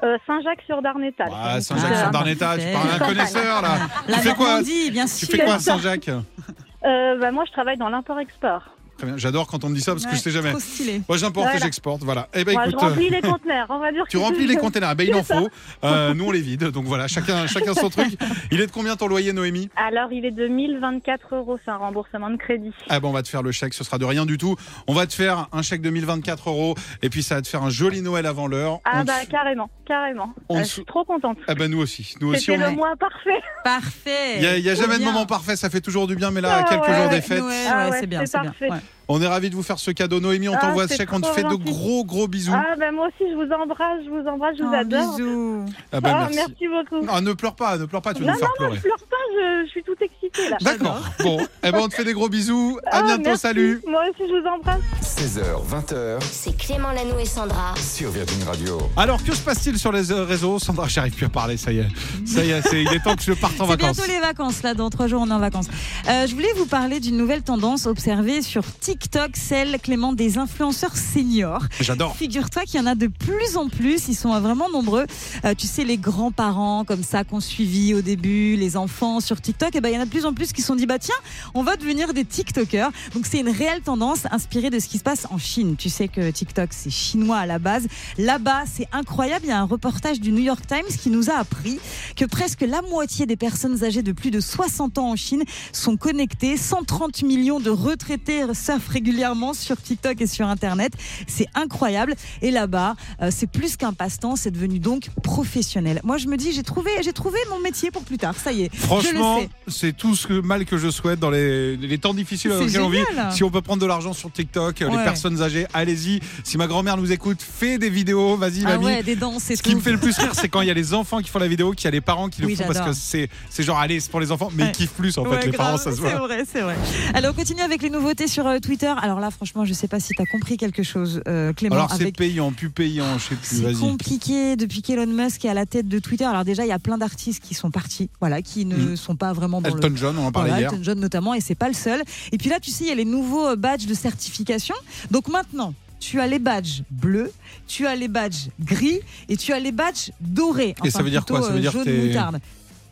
Euh, 0.02 0.16
Saint-Jacques-sur-Darnétal. 0.26 1.30
Ah, 1.32 1.60
Saint-Jacques 1.60 1.96
sur 1.96 2.06
Ah, 2.06 2.56
tu 2.58 2.72
parles 2.72 2.90
à 2.90 2.94
un 2.94 2.98
connaisseur 2.98 3.62
là. 3.62 3.68
La 4.08 4.16
tu 4.16 4.22
fais 4.22 4.34
quoi? 4.34 4.46
Normandie, 4.48 4.90
bien 4.90 5.04
Tu 5.04 5.10
sûr. 5.26 5.28
fais 5.28 5.44
quoi 5.44 5.54
à 5.54 5.58
Saint-Jacques? 5.58 6.08
Euh, 6.08 7.18
bah, 7.20 7.30
moi, 7.30 7.44
je 7.46 7.52
travaille 7.52 7.76
dans 7.76 7.90
l'import-export. 7.90 8.62
Très 9.00 9.06
bien. 9.06 9.16
J'adore 9.16 9.46
quand 9.46 9.64
on 9.64 9.70
me 9.70 9.74
dit 9.74 9.80
ça 9.80 9.92
parce 9.92 10.04
que 10.04 10.14
je 10.14 10.20
sais 10.20 10.30
jamais. 10.30 10.50
Trop 10.50 10.60
stylé. 10.60 11.00
Moi 11.08 11.16
j'importe 11.16 11.54
et 11.54 11.58
j'exporte, 11.58 12.02
voilà. 12.02 12.28
Eh 12.34 12.44
ben 12.44 12.52
Moi, 12.52 12.66
écoute, 12.68 12.80
je 12.80 12.84
remplis 12.86 13.06
euh, 13.06 13.10
les 13.12 13.20
conteneurs, 13.22 13.66
on 13.70 13.78
va 13.78 13.92
dire. 13.92 14.04
tu 14.10 14.18
que- 14.18 14.22
remplis 14.22 14.46
les 14.46 14.56
containers, 14.56 14.94
ben 14.94 15.06
il 15.08 15.14
en 15.14 15.22
faut. 15.22 15.48
Euh, 15.84 16.12
nous 16.12 16.26
on 16.26 16.30
les 16.30 16.42
vide, 16.42 16.64
donc 16.64 16.84
voilà, 16.84 17.08
chacun, 17.08 17.46
chacun 17.46 17.72
son 17.72 17.88
truc. 17.88 18.08
Il 18.50 18.60
est 18.60 18.66
de 18.66 18.70
combien 18.72 18.96
ton 18.96 19.06
loyer 19.08 19.32
Noémie? 19.32 19.70
Alors, 19.76 20.12
il 20.12 20.26
est 20.26 20.30
de 20.32 20.46
1024 20.48 21.34
euros, 21.36 21.58
c'est 21.64 21.70
un 21.70 21.76
remboursement 21.78 22.28
de 22.28 22.36
crédit. 22.36 22.72
Ah 22.90 23.00
bon, 23.00 23.08
on 23.08 23.12
va 23.12 23.22
te 23.22 23.28
faire 23.28 23.42
le 23.42 23.52
chèque, 23.52 23.72
ce 23.72 23.84
sera 23.84 23.96
de 23.96 24.04
rien 24.04 24.26
du 24.26 24.36
tout. 24.36 24.54
On 24.86 24.92
va 24.92 25.06
te 25.06 25.14
faire 25.14 25.48
un 25.52 25.62
chèque 25.62 25.80
de 25.80 25.88
1024 25.90 26.50
euros 26.50 26.74
et 27.02 27.08
puis 27.08 27.22
ça 27.22 27.36
va 27.36 27.42
te 27.42 27.48
faire 27.48 27.62
un 27.62 27.70
joli 27.70 28.02
Noël 28.02 28.26
avant 28.26 28.46
l'heure. 28.48 28.80
Ah 28.84 28.98
On 28.98 29.00
te- 29.02 29.06
bah 29.06 29.14
carrément, 29.30 29.70
carrément. 29.86 30.34
on 30.50 30.58
Euh, 30.58 30.60
je 30.60 30.68
suis 30.68 30.84
trop 30.84 31.04
contente. 31.04 31.38
Ah 31.48 31.54
ben 31.54 31.70
nous 31.70 31.80
aussi, 31.80 32.14
nous 32.20 32.28
aussi. 32.34 32.44
C'était 32.46 32.62
on- 32.62 32.70
le 32.70 32.76
mois 32.76 32.94
parfait. 32.98 33.40
Parfait. 33.64 34.36
Il 34.36 34.42
y 34.42 34.46
a, 34.46 34.58
y 34.58 34.68
a 34.68 34.74
jamais 34.74 34.98
de 34.98 35.04
moment 35.04 35.24
parfait, 35.24 35.56
ça 35.56 35.70
fait 35.70 35.80
toujours 35.80 36.06
du 36.06 36.16
bien, 36.16 36.30
mais 36.30 36.40
là, 36.42 36.56
à 36.56 36.60
Ah 36.60 36.68
quelques 36.68 36.88
ouais, 36.88 36.96
jours 37.00 37.08
des 37.08 37.20
fêtes, 37.20 37.42
Ah 37.70 37.88
c'est 37.98 38.06
bien, 38.06 38.24
c'est 38.26 38.32
parfait. 38.32 38.68
On 39.12 39.20
est 39.20 39.26
ravis 39.26 39.50
de 39.50 39.56
vous 39.56 39.64
faire 39.64 39.78
ce 39.80 39.90
cadeau. 39.90 40.20
Noémie, 40.20 40.48
on 40.48 40.54
Ah, 40.54 40.58
t'envoie 40.58 40.86
ce 40.86 40.94
chèque, 40.94 41.12
on 41.12 41.20
te 41.20 41.26
fait 41.26 41.42
de 41.42 41.54
gros 41.56 42.04
gros 42.04 42.28
bisous. 42.28 42.52
Ah 42.54 42.76
bah 42.78 42.92
moi 42.92 43.08
aussi, 43.08 43.28
je 43.28 43.34
vous 43.34 43.50
embrasse, 43.52 44.04
je 44.04 44.08
vous 44.10 44.24
embrasse, 44.28 44.56
je 44.56 44.62
vous 44.62 44.70
Oh, 44.70 44.76
adore. 44.76 45.16
bisous. 45.16 45.64
Ah 45.92 46.00
ben, 46.00 46.10
Ah, 46.14 46.18
merci. 46.30 46.36
merci 46.36 46.68
beaucoup. 46.68 47.04
Ah, 47.10 47.20
ne 47.20 47.32
pleure 47.32 47.56
pas, 47.56 47.76
ne 47.76 47.86
pleure 47.86 48.02
pas, 48.02 48.14
tu 48.14 48.20
vas 48.22 48.28
Non, 48.28 48.32
nous 48.34 48.38
faire 48.38 48.48
non, 48.50 48.54
pleurer. 48.66 48.76
je 48.76 48.82
pleure 48.82 48.98
pas, 49.10 49.16
je, 49.34 49.64
je 49.64 49.70
suis 49.70 49.82
toute 49.82 50.00
excitée 50.00 50.48
là. 50.48 50.58
D'accord. 50.60 51.02
Bon, 51.24 51.38
eh 51.64 51.72
ben 51.72 51.78
on 51.82 51.88
te 51.88 51.94
fait 51.94 52.04
des 52.04 52.12
gros 52.12 52.28
bisous. 52.28 52.78
À 52.86 52.98
Ah, 52.98 53.02
bientôt, 53.02 53.22
merci. 53.24 53.40
salut. 53.40 53.82
Moi 53.84 54.02
aussi, 54.10 54.28
je 54.28 54.40
vous 54.40 54.46
embrasse. 54.46 54.80
16h, 55.20 55.42
20h 55.70 56.18
C'est 56.32 56.56
Clément 56.56 56.92
Lanou 56.92 57.18
et 57.18 57.26
Sandra. 57.26 57.74
sur 57.76 58.10
Virgin 58.10 58.42
Radio. 58.44 58.78
Alors, 58.96 59.22
que 59.22 59.34
se 59.34 59.40
passe-t-il 59.42 59.78
sur 59.78 59.92
les 59.92 60.10
euh, 60.12 60.24
réseaux 60.24 60.58
Sandra, 60.58 60.88
j'arrive 60.88 61.12
plus 61.12 61.26
à 61.26 61.28
parler, 61.28 61.58
ça 61.58 61.72
y 61.72 61.78
est. 61.80 61.88
Ça 62.24 62.42
y 62.42 62.50
est, 62.50 62.62
c'est- 62.62 62.82
il 62.82 62.88
est 62.88 63.00
temps 63.00 63.14
que 63.16 63.22
je 63.22 63.32
parte 63.32 63.52
en 63.60 63.64
C'est 63.66 63.70
vacances. 63.76 63.96
bientôt 63.98 64.10
les 64.10 64.20
vacances, 64.20 64.62
là, 64.62 64.72
dans 64.72 64.88
trois 64.88 65.08
jours, 65.08 65.20
on 65.22 65.28
est 65.30 65.34
en 65.34 65.38
vacances. 65.38 65.66
Euh, 66.08 66.26
je 66.26 66.34
voulais 66.34 66.52
vous 66.56 66.64
parler 66.64 67.00
d'une 67.00 67.18
nouvelle 67.18 67.42
tendance 67.42 67.84
observée 67.84 68.40
sur 68.40 68.62
TikTok, 68.80 69.32
celle, 69.34 69.78
Clément, 69.80 70.14
des 70.14 70.38
influenceurs 70.38 70.96
seniors. 70.96 71.64
J'adore. 71.80 72.16
Figure-toi 72.16 72.62
qu'il 72.62 72.80
y 72.80 72.82
en 72.82 72.86
a 72.86 72.94
de 72.94 73.08
plus 73.08 73.58
en 73.58 73.68
plus, 73.68 74.08
ils 74.08 74.14
sont 74.16 74.38
vraiment 74.40 74.70
nombreux. 74.70 75.04
Euh, 75.44 75.54
tu 75.56 75.66
sais, 75.66 75.84
les 75.84 75.98
grands-parents 75.98 76.84
comme 76.84 77.02
ça 77.02 77.24
qu'on 77.24 77.40
suivi 77.40 77.92
au 77.92 78.00
début, 78.00 78.56
les 78.56 78.76
enfants 78.78 79.20
sur 79.20 79.38
TikTok, 79.40 79.76
et 79.76 79.80
ben 79.82 79.90
il 79.90 79.96
y 79.96 79.98
en 79.98 80.02
a 80.02 80.06
de 80.06 80.10
plus 80.10 80.24
en 80.24 80.32
plus 80.32 80.52
qui 80.54 80.62
se 80.62 80.68
sont 80.68 80.76
dit 80.76 80.86
bah 80.86 80.98
tiens, 80.98 81.14
on 81.52 81.62
va 81.62 81.76
devenir 81.76 82.14
des 82.14 82.24
TikTokers. 82.24 82.90
Donc 83.14 83.26
c'est 83.30 83.38
une 83.40 83.50
réelle 83.50 83.82
tendance 83.82 84.20
inspirée 84.30 84.70
de 84.70 84.78
ce 84.78 84.88
qui 84.88 84.96
se 84.96 85.02
passe 85.02 85.09
en 85.30 85.38
Chine. 85.38 85.76
Tu 85.76 85.88
sais 85.88 86.08
que 86.08 86.30
TikTok 86.30 86.68
c'est 86.72 86.90
chinois 86.90 87.38
à 87.38 87.46
la 87.46 87.58
base. 87.58 87.86
Là-bas, 88.18 88.64
c'est 88.66 88.86
incroyable, 88.92 89.46
il 89.46 89.48
y 89.48 89.52
a 89.52 89.60
un 89.60 89.64
reportage 89.64 90.20
du 90.20 90.32
New 90.32 90.42
York 90.42 90.66
Times 90.66 90.96
qui 91.00 91.10
nous 91.10 91.30
a 91.30 91.34
appris 91.34 91.78
que 92.16 92.24
presque 92.24 92.60
la 92.60 92.82
moitié 92.82 93.26
des 93.26 93.36
personnes 93.36 93.82
âgées 93.84 94.02
de 94.02 94.12
plus 94.12 94.30
de 94.30 94.40
60 94.40 94.98
ans 94.98 95.10
en 95.10 95.16
Chine 95.16 95.42
sont 95.72 95.96
connectées. 95.96 96.56
130 96.56 97.22
millions 97.22 97.60
de 97.60 97.70
retraités 97.70 98.42
surfent 98.54 98.88
régulièrement 98.88 99.52
sur 99.54 99.80
TikTok 99.80 100.20
et 100.20 100.26
sur 100.26 100.46
Internet. 100.46 100.92
C'est 101.26 101.46
incroyable. 101.54 102.14
Et 102.42 102.50
là-bas, 102.50 102.94
euh, 103.22 103.30
c'est 103.30 103.48
plus 103.48 103.76
qu'un 103.76 103.92
passe-temps, 103.92 104.36
c'est 104.36 104.50
devenu 104.50 104.78
donc 104.78 105.08
professionnel. 105.22 106.00
Moi, 106.04 106.18
je 106.18 106.28
me 106.28 106.36
dis, 106.36 106.52
j'ai 106.52 106.62
trouvé, 106.62 106.90
j'ai 107.02 107.12
trouvé 107.12 107.38
mon 107.50 107.58
métier 107.60 107.90
pour 107.90 108.02
plus 108.02 108.18
tard. 108.18 108.36
Ça 108.36 108.52
y 108.52 108.62
est. 108.62 108.74
Franchement, 108.74 109.40
c'est 109.66 109.96
tout 109.96 110.14
ce 110.14 110.26
que, 110.26 110.40
mal 110.40 110.64
que 110.64 110.78
je 110.78 110.90
souhaite 110.90 111.18
dans 111.18 111.30
les, 111.30 111.76
les 111.76 111.98
temps 111.98 112.14
difficiles 112.14 112.50
dans 112.50 112.60
lesquels 112.60 112.80
on 112.82 112.90
vit. 112.90 113.04
Si 113.32 113.44
on 113.44 113.50
peut 113.50 113.62
prendre 113.62 113.82
de 113.82 113.86
l'argent 113.86 114.12
sur 114.12 114.30
TikTok, 114.30 114.82
les 114.98 115.04
personnes 115.04 115.40
âgées, 115.42 115.66
allez-y. 115.74 116.20
Si 116.44 116.56
ma 116.58 116.66
grand-mère 116.66 116.96
nous 116.96 117.10
écoute, 117.12 117.38
fais 117.40 117.78
des 117.78 117.90
vidéos, 117.90 118.36
vas-y, 118.36 118.62
Ah 118.64 118.70
mamie. 118.70 118.86
ouais, 118.86 119.02
des 119.02 119.16
danses 119.16 119.44
Ce 119.44 119.54
tout. 119.54 119.60
qui 119.62 119.74
me 119.74 119.80
fait 119.80 119.92
le 119.92 119.98
plus 119.98 120.16
rire, 120.18 120.30
c'est 120.34 120.48
quand 120.48 120.60
il 120.62 120.68
y 120.68 120.70
a 120.70 120.74
les 120.82 120.94
enfants 120.94 121.18
qui 121.20 121.28
font 121.30 121.38
la 121.38 121.48
vidéo, 121.48 121.72
qu'il 121.72 121.84
y 121.84 121.88
a 121.88 121.90
les 121.92 122.00
parents 122.00 122.28
qui 122.28 122.40
le 122.42 122.46
Oui, 122.48 122.56
font 122.56 122.64
parce 122.66 122.80
que 122.80 122.92
c'est 122.92 123.28
c'est 123.48 123.62
genre 123.62 123.78
allez, 123.78 124.00
c'est 124.00 124.10
pour 124.10 124.20
les 124.20 124.32
enfants, 124.32 124.50
mais 124.54 124.64
Ouais. 124.64 124.68
ils 124.70 124.72
kiffent 124.76 124.92
plus 124.92 125.16
en 125.18 125.24
fait 125.24 125.46
les 125.46 125.52
parents, 125.52 125.76
ça 125.78 125.90
se 125.90 125.96
C'est 125.96 126.02
voit. 126.02 126.18
vrai, 126.26 126.44
c'est 126.50 126.60
vrai. 126.60 126.76
Alors, 127.14 127.32
on 127.32 127.34
continue 127.34 127.60
avec 127.62 127.82
les 127.82 127.90
nouveautés 127.90 128.26
sur 128.26 128.46
euh, 128.46 128.58
Twitter. 128.58 128.92
Alors 129.02 129.20
là, 129.20 129.30
franchement, 129.30 129.64
je 129.64 129.72
sais 129.72 129.88
pas 129.88 130.00
si 130.00 130.12
tu 130.14 130.22
as 130.22 130.26
compris 130.26 130.56
quelque 130.56 130.82
chose, 130.82 131.22
euh, 131.28 131.52
Clément. 131.52 131.74
Alors 131.76 131.90
c'est 131.90 132.02
avec 132.02 132.16
payant, 132.16 132.52
plus 132.52 132.70
payant, 132.70 133.18
je 133.18 133.28
sais 133.28 133.34
plus, 133.34 133.74
C'est 133.74 133.80
compliqué 133.80 134.56
depuis 134.56 134.82
qu'Elon 134.82 135.06
Musk 135.06 135.44
est 135.44 135.48
à 135.48 135.54
la 135.54 135.66
tête 135.66 135.88
de 135.88 135.98
Twitter. 135.98 136.24
Alors 136.24 136.44
déjà, 136.44 136.64
il 136.64 136.68
y 136.68 136.72
a 136.72 136.78
plein 136.78 136.98
d'artistes 136.98 137.42
qui 137.42 137.54
sont 137.54 137.70
partis, 137.70 138.08
voilà, 138.20 138.42
qui 138.42 138.64
ne 138.64 138.76
Mm. 138.76 138.96
sont 138.96 139.16
pas 139.16 139.32
vraiment 139.32 139.60
dans 139.60 139.68
le 139.68 139.74
Elton 139.76 139.92
John, 139.96 140.18
on 140.18 140.26
en 140.26 140.32
parlait 140.32 140.50
voilà, 140.50 140.62
hier. 140.62 140.70
Elton 140.72 140.82
John 140.84 141.00
notamment, 141.00 141.34
et 141.34 141.40
c'est 141.40 141.54
pas 141.54 141.68
le 141.68 141.74
seul. 141.74 142.02
Et 142.32 142.38
puis 142.38 142.48
là, 142.50 142.58
tu 142.60 142.70
sais, 142.70 142.84
il 142.84 142.88
y 142.88 142.92
a 142.92 142.94
les 142.94 143.04
nouveaux 143.04 143.48
euh, 143.48 143.56
badges 143.56 143.86
de 143.86 143.94
certification. 143.94 144.74
Donc 145.10 145.28
maintenant, 145.28 145.74
tu 146.00 146.20
as 146.20 146.26
les 146.26 146.38
badges 146.38 146.82
bleus, 146.90 147.32
tu 147.66 147.86
as 147.86 147.94
les 147.94 148.08
badges 148.08 148.48
gris 148.58 149.00
et 149.28 149.36
tu 149.36 149.52
as 149.52 149.60
les 149.60 149.72
badges 149.72 150.10
dorés. 150.20 150.74
Et 150.84 150.90
ça 150.90 151.02
veut 151.02 151.10
dire 151.10 151.24
quoi? 151.24 151.42
Ça 151.42 151.50
veut 151.50 151.58
euh, 151.58 151.60
dire 151.60 151.72
jaune 151.72 152.06
moutarde. 152.06 152.40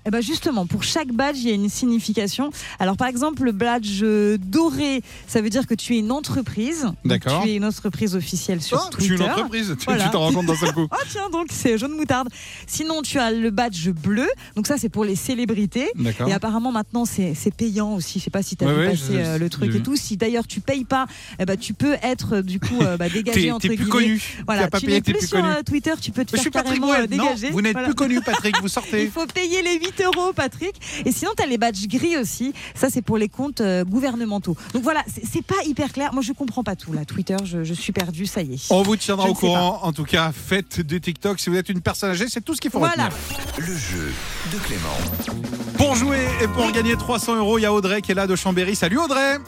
Eh 0.07 0.11
ben 0.11 0.21
justement, 0.23 0.67
pour 0.67 0.83
chaque 0.85 1.09
badge, 1.13 1.37
il 1.39 1.49
y 1.49 1.51
a 1.51 1.55
une 1.55 1.69
signification. 1.69 2.51
Alors 2.79 2.97
par 2.97 3.09
exemple, 3.09 3.43
le 3.45 3.53
badge 3.53 4.03
doré, 4.39 5.03
ça 5.27 5.41
veut 5.41 5.51
dire 5.51 5.67
que 5.67 5.75
tu 5.75 5.95
es 5.97 5.99
une 5.99 6.13
entreprise. 6.13 6.87
D'accord. 7.05 7.43
Tu 7.43 7.51
es 7.51 7.57
une 7.57 7.65
entreprise 7.65 8.15
officielle 8.15 8.63
sur 8.63 8.79
Oh, 8.79 8.91
je 8.99 9.03
suis 9.05 9.09
Twitter. 9.17 9.25
une 9.25 9.31
entreprise, 9.31 9.77
tu 9.79 9.85
Voilà. 9.87 10.05
tu 10.05 10.11
t'en 10.11 10.21
rends 10.21 10.33
compte 10.33 10.47
d'un 10.47 10.57
seul 10.57 10.73
coup. 10.73 10.87
Ah 10.91 10.97
tiens, 11.11 11.29
donc 11.31 11.49
c'est 11.51 11.77
jaune 11.79 11.95
moutarde. 11.97 12.29
Sinon, 12.67 13.03
tu 13.03 13.19
as 13.19 13.31
le 13.31 13.51
badge 13.51 13.89
bleu. 13.91 14.27
Donc 14.57 14.67
ça, 14.67 14.77
c'est 14.79 14.89
pour 14.89 15.05
les 15.05 15.17
célébrités. 15.17 15.89
D'accord. 15.97 16.29
Et 16.29 16.33
apparemment 16.33 16.73
maintenant 16.73 17.05
c'est 17.05 17.35
payant 17.57 17.95
aussi. 17.95 18.19
Je 18.19 18.25
sais 18.25 18.31
pas 18.31 18.43
si 18.43 18.57
tu 18.57 18.65
as 18.65 18.69
Ouais, 18.69 18.95
je- 18.97 19.13
euh, 19.13 19.39
le 19.39 19.49
truc 19.51 19.75
et 19.75 19.81
tout. 19.83 19.97
Si 19.97 20.17
d'ailleurs 20.17 20.47
tu 20.47 20.61
payes 20.61 20.85
pas, 20.85 21.07
eh 21.39 21.45
ben, 21.45 21.57
tu 21.57 21.75
peux 21.75 21.97
être 22.03 22.37
euh, 22.37 22.43
du 22.43 22.61
coup 22.61 22.81
euh, 22.83 22.97
bah, 22.97 23.09
dégagé 23.13 23.51
entre 23.51 23.67
t'es 23.69 23.75
plus 23.77 23.87
connu. 23.87 24.19
tu 24.19 24.43
Voilà, 24.47 24.65
as 24.65 24.69
pas 24.71 24.79
tu 24.81 24.87
payé, 24.87 25.01
plus 25.01 25.15
plus 25.15 25.27
sur 25.27 25.39
connu. 25.41 25.49
euh, 25.53 25.63
Twitter, 25.63 25.93
tu 26.01 26.13
peux 26.13 26.25
te 26.25 26.31
faire 26.31 26.41
suis 26.41 26.51
Patrick 26.51 26.81
carrément 26.81 27.07
dégager. 27.07 27.51
vous 27.51 27.61
n'êtes 27.63 27.73
Voilà. 27.73 27.89
plus 27.89 27.95
connu, 27.95 28.21
Patrick, 28.21 28.57
vous 28.61 28.67
Il 28.69 28.71
sortez. 28.71 29.07
faut 29.09 29.27
payer 29.27 29.63
les 29.63 29.79
8 29.97 30.05
euros, 30.05 30.33
Patrick. 30.33 30.75
Et 31.05 31.13
sinon, 31.13 31.31
tu 31.37 31.43
as 31.43 31.47
les 31.47 31.59
badges 31.59 31.87
gris 31.87 32.17
aussi. 32.17 32.53
Ça, 32.75 32.89
c'est 32.91 33.03
pour 33.03 33.19
les 33.19 33.29
comptes 33.29 33.61
euh, 33.61 33.85
gouvernementaux. 33.85 34.57
Donc 34.75 34.83
voilà, 34.83 35.03
c'est 35.31 35.45
pas 35.45 35.63
hyper 35.67 35.93
clair. 35.93 36.13
Moi, 36.13 36.23
je 36.23 36.33
comprends 36.33 36.63
pas 36.65 36.77
tout 36.77 36.93
là. 36.93 37.05
Twitter, 37.05 37.37
je, 37.45 37.65
je 37.65 37.75
suis 37.75 37.93
perdu, 37.93 38.27
ça 38.27 38.43
y 38.43 38.55
est. 38.55 38.67
On 38.71 38.83
vous 38.83 38.97
tiendra 38.97 39.27
Je 39.27 39.31
au 39.31 39.35
courant. 39.35 39.81
En 39.83 39.93
tout 39.93 40.05
cas, 40.05 40.33
faites 40.33 40.81
des 40.81 41.01
TikTok. 41.01 41.41
Si 41.41 41.51
vous 41.51 41.57
êtes 41.57 41.69
une 41.69 41.81
personne 41.81 42.11
âgée, 42.11 42.27
c'est 42.29 42.41
tout 42.45 42.55
ce 42.55 42.61
qu'il 42.61 42.71
faut 42.71 42.79
Voilà. 42.79 43.09
retenir. 43.09 43.69
Le 43.69 43.75
jeu 43.77 44.13
de 44.53 44.59
Clément. 44.59 45.39
Pour 45.77 45.95
jouer 45.95 46.27
et 46.43 46.49
pour 46.49 46.71
gagner 46.73 46.97
300 46.97 47.37
euros, 47.37 47.59
il 47.59 47.63
y 47.63 47.67
a 47.67 47.73
Audrey 47.73 48.03
qui 48.03 48.13
est 48.13 48.15
là 48.15 48.27
de 48.27 48.37
Chambéry. 48.37 48.75
Salut 48.77 48.99
Audrey 48.99 49.39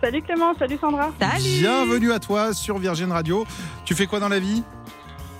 Salut 0.00 0.20
Clément, 0.22 0.52
salut 0.58 0.76
Sandra. 0.80 1.10
Salut. 1.18 1.42
Bienvenue 1.60 2.12
à 2.12 2.18
toi 2.18 2.52
sur 2.52 2.78
Virgin 2.78 3.10
Radio. 3.10 3.46
Tu 3.86 3.94
fais 3.94 4.06
quoi 4.06 4.20
dans 4.20 4.28
la 4.28 4.38
vie? 4.38 4.62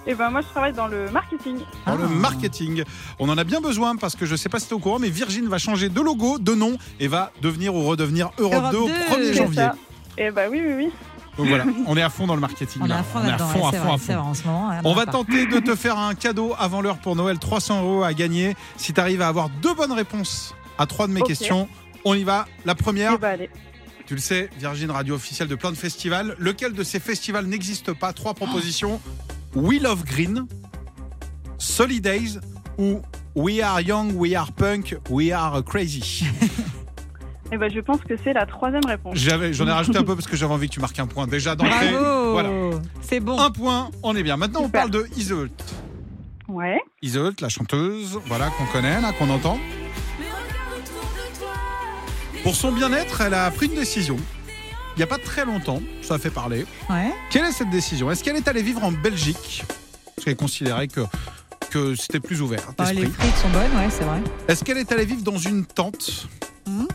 Et 0.06 0.14
ben 0.14 0.28
moi, 0.30 0.42
je 0.42 0.46
travaille 0.48 0.72
dans 0.74 0.86
le 0.86 1.10
marketing. 1.10 1.58
Dans 1.86 1.92
Ah. 1.92 1.96
le 1.96 2.08
marketing. 2.08 2.84
On 3.18 3.28
en 3.30 3.38
a 3.38 3.44
bien 3.44 3.60
besoin 3.60 3.96
parce 3.96 4.16
que 4.16 4.26
je 4.26 4.36
sais 4.36 4.48
pas 4.50 4.58
si 4.58 4.66
tu 4.66 4.72
es 4.72 4.76
au 4.76 4.78
courant, 4.78 4.98
mais 4.98 5.08
Virgin 5.08 5.48
va 5.48 5.56
changer 5.58 5.88
de 5.88 6.00
logo, 6.00 6.38
de 6.38 6.54
nom 6.54 6.76
et 7.00 7.08
va 7.08 7.32
devenir 7.40 7.74
ou 7.74 7.84
redevenir 7.84 8.30
Europe, 8.38 8.54
Europe 8.54 8.72
2 8.72 8.78
au 8.78 8.86
2. 8.88 8.92
1er 8.92 9.24
C'est 9.24 9.34
janvier. 9.34 9.56
ça. 9.56 9.74
Et 10.18 10.30
ben 10.30 10.48
oui, 10.50 10.60
oui, 10.64 10.72
oui. 10.76 10.88
Donc 11.36 11.48
voilà, 11.48 11.64
on 11.86 11.96
est 11.96 12.02
à 12.02 12.10
fond 12.10 12.26
dans 12.28 12.36
le 12.36 12.40
marketing. 12.40 12.80
On 12.84 12.86
est 12.88 12.92
à 12.92 13.02
fond 13.02 13.18
On 13.20 13.26
est 13.26 13.32
à 13.32 13.38
fond, 13.38 13.58
ouais, 13.60 13.66
à 13.76 13.80
fond, 13.80 13.84
vrai, 13.86 13.94
à 13.94 13.98
c'est 13.98 14.12
fond. 14.12 14.20
vrai, 14.20 14.28
en 14.30 14.34
ce 14.34 14.44
moment. 14.44 14.68
rien 14.70 14.80
On 14.84 14.94
va 14.94 15.06
tenter 15.06 15.46
de 15.46 15.58
te 15.58 15.74
faire 15.74 15.98
un 15.98 16.14
cadeau 16.14 16.54
avant 16.58 16.80
l'heure 16.80 16.98
pour 16.98 17.16
Noël, 17.16 17.38
300 17.40 17.82
euros 17.82 18.04
à 18.04 18.14
gagner. 18.14 18.54
Si 18.76 18.92
tu 18.92 19.00
arrives 19.00 19.20
à 19.22 19.26
avoir 19.28 19.48
deux 19.48 19.74
bonnes 19.74 19.90
réponses 19.92 20.54
à 20.78 20.86
trois 20.86 21.08
de 21.08 21.12
mes 21.12 21.22
questions, 21.22 21.68
on 22.04 22.14
y 22.14 22.22
va. 22.22 22.46
La 22.64 22.76
première, 22.76 23.14
Et 23.14 23.18
ben 23.18 23.28
allez. 23.30 23.50
tu 24.06 24.14
le 24.14 24.20
sais, 24.20 24.48
Virgin 24.60 24.92
Radio 24.92 25.16
officielle 25.16 25.48
de 25.48 25.56
plein 25.56 25.72
de 25.72 25.76
festivals. 25.76 26.36
Lequel 26.38 26.72
de 26.72 26.84
ces 26.84 27.00
festivals 27.00 27.46
n'existe 27.46 27.92
pas? 27.94 28.12
Trois 28.12 28.34
propositions. 28.34 29.00
We 29.54 29.80
Love 29.80 30.04
Green, 30.04 30.46
Solidays 31.58 32.38
ou 32.78 33.00
We 33.36 33.60
Are 33.62 33.80
Young, 33.80 34.12
We 34.16 34.34
Are 34.34 34.50
Punk, 34.52 34.96
We 35.10 35.30
Are 35.32 35.62
Crazy. 35.64 36.24
Et 37.52 37.58
ben 37.58 37.70
je 37.72 37.78
pense 37.80 38.00
que 38.00 38.14
c'est 38.24 38.32
la 38.32 38.46
troisième 38.46 38.84
réponse. 38.86 39.16
J'avais- 39.16 39.52
J'en 39.52 39.66
ai 39.68 39.70
rajouté 39.72 39.98
un 39.98 40.02
peu 40.02 40.14
parce 40.16 40.26
que 40.26 40.36
j'avais 40.36 40.52
envie 40.54 40.68
que 40.68 40.74
tu 40.74 40.80
marques 40.80 40.98
un 40.98 41.06
point 41.06 41.26
déjà 41.26 41.54
d'entrée. 41.54 41.90
Bravo. 41.92 42.32
Voilà. 42.32 42.50
C'est 43.02 43.20
bon. 43.20 43.38
Un 43.38 43.50
point, 43.50 43.90
on 44.02 44.16
est 44.16 44.22
bien. 44.22 44.36
Maintenant, 44.36 44.60
on 44.62 44.66
Super. 44.66 44.80
parle 44.82 44.90
de 44.90 45.06
Iseult. 45.16 45.50
Ouais. 46.48 46.80
Iseult, 47.02 47.34
la 47.40 47.48
chanteuse, 47.48 48.18
voilà, 48.26 48.50
qu'on 48.50 48.66
connaît, 48.66 49.00
là, 49.00 49.12
qu'on 49.12 49.30
entend. 49.30 49.58
Pour 52.42 52.56
son 52.56 52.72
bien-être, 52.72 53.20
elle 53.20 53.34
a 53.34 53.50
pris 53.50 53.66
une 53.66 53.74
décision. 53.76 54.16
Il 54.96 54.98
n'y 54.98 55.02
a 55.02 55.06
pas 55.08 55.18
très 55.18 55.44
longtemps, 55.44 55.80
ça 56.02 56.14
a 56.14 56.18
fait 56.18 56.30
parler. 56.30 56.66
Ouais. 56.88 57.12
Quelle 57.30 57.44
est 57.46 57.52
cette 57.52 57.70
décision? 57.70 58.10
Est-ce 58.10 58.22
qu'elle 58.22 58.36
est 58.36 58.46
allée 58.46 58.62
vivre 58.62 58.84
en 58.84 58.92
Belgique? 58.92 59.64
Parce 60.14 60.24
qu'elle 60.24 60.36
considérait 60.36 60.86
que, 60.86 61.00
que 61.70 61.96
c'était 61.96 62.20
plus 62.20 62.40
ouvert 62.40 62.62
Ah, 62.78 62.92
les 62.92 63.06
frites 63.06 63.36
sont 63.36 63.48
bonnes, 63.50 63.76
ouais, 63.76 63.88
c'est 63.90 64.04
vrai. 64.04 64.20
Est-ce 64.46 64.62
qu'elle 64.62 64.78
est 64.78 64.90
allée 64.92 65.04
vivre 65.04 65.22
dans 65.22 65.36
une 65.38 65.66
tente? 65.66 66.28
Mhm. 66.68 66.86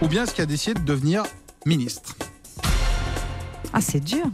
Ou 0.00 0.08
bien 0.08 0.24
est-ce 0.24 0.34
qu'elle 0.34 0.44
a 0.44 0.46
décidé 0.46 0.74
de 0.80 0.84
devenir 0.84 1.24
ministre? 1.66 2.14
Ah, 3.72 3.80
c'est 3.82 4.00
dur. 4.00 4.24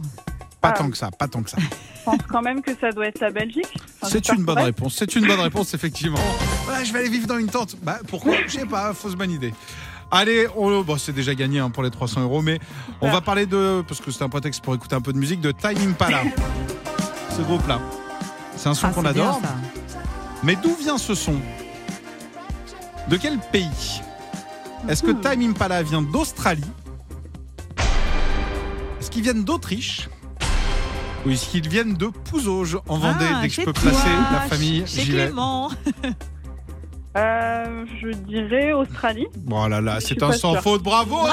Pas 0.61 0.69
Ah. 0.69 0.71
tant 0.77 0.89
que 0.89 0.95
ça, 0.97 1.11
pas 1.11 1.27
tant 1.27 1.43
que 1.43 1.49
ça. 1.49 1.57
Je 1.59 2.03
pense 2.05 2.21
quand 2.29 2.41
même 2.41 2.61
que 2.61 2.71
ça 2.79 2.91
doit 2.91 3.07
être 3.07 3.19
la 3.19 3.31
Belgique. 3.31 3.67
Enfin, 4.01 4.07
C'est 4.11 4.29
une 4.29 4.43
bonne 4.45 4.59
réponse. 4.59 4.95
C'est 4.97 5.15
une 5.15 5.27
bonne 5.27 5.39
réponse, 5.41 5.73
effectivement. 5.73 6.19
Ouais, 6.69 6.85
je 6.85 6.93
vais 6.93 6.99
aller 6.99 7.09
vivre 7.09 7.27
dans 7.27 7.37
une 7.37 7.47
tente. 7.49 7.75
Bah, 7.83 7.99
pourquoi? 8.07 8.35
Je 8.47 8.59
sais 8.59 8.65
pas, 8.65 8.93
fausse 8.93 9.15
bonne 9.15 9.31
idée. 9.31 9.53
Allez, 10.11 10.47
on, 10.55 10.81
bon, 10.81 10.97
c'est 10.97 11.11
déjà 11.13 11.33
gagné 11.35 11.59
hein, 11.59 11.69
pour 11.69 11.83
les 11.83 11.89
300 11.91 12.21
euros, 12.21 12.41
mais 12.41 12.59
on 13.01 13.11
va 13.11 13.21
parler 13.21 13.45
de, 13.45 13.83
parce 13.87 13.99
que 13.99 14.11
c'est 14.11 14.23
un 14.23 14.29
prétexte 14.29 14.63
pour 14.63 14.73
écouter 14.75 14.95
un 14.95 15.01
peu 15.01 15.11
de 15.13 15.17
musique, 15.17 15.41
de 15.41 15.51
Time 15.51 15.77
Impala. 15.91 16.21
Ce 17.35 17.41
groupe-là. 17.41 17.79
C'est 18.55 18.69
un 18.69 18.73
son 18.73 18.87
Ah, 18.87 18.91
qu'on 18.91 19.01
bien, 19.01 19.11
adore. 19.11 19.41
Mais 20.43 20.55
d'où 20.55 20.73
vient 20.75 20.97
ce 20.97 21.15
son? 21.15 21.35
De 23.09 23.17
quel 23.17 23.39
pays? 23.51 24.01
Est-ce 24.87 25.03
que 25.03 25.11
Time 25.11 25.49
Impala 25.49 25.83
vient 25.83 26.01
d'Australie? 26.01 26.63
Est-ce 28.99 29.09
qu'ils 29.11 29.23
viennent 29.23 29.43
d'Autriche? 29.43 30.07
Ou 31.25 31.31
est-ce 31.31 31.49
qu'ils 31.49 31.67
viennent 31.67 31.95
de 31.95 32.07
Pouzauges 32.07 32.77
en 32.87 32.99
Vendée 32.99 33.25
Ah, 33.33 33.39
Dès 33.41 33.47
que 33.49 33.53
je 33.55 33.61
peux 33.61 33.73
toi, 33.73 33.89
placer 33.91 34.09
la 34.31 34.41
famille, 34.41 34.81
vais. 34.81 35.03
Clément. 35.03 35.71
Euh, 37.15 37.85
je 38.01 38.09
dirais 38.09 38.73
Australie. 38.73 39.27
Bon 39.37 39.67
là 39.67 39.79
là, 39.81 39.99
c'est 40.01 40.21
un 40.21 40.31
sans 40.33 40.53
sûre. 40.53 40.61
faute, 40.61 40.83
bravo 40.83 41.15
Bravo, 41.15 41.31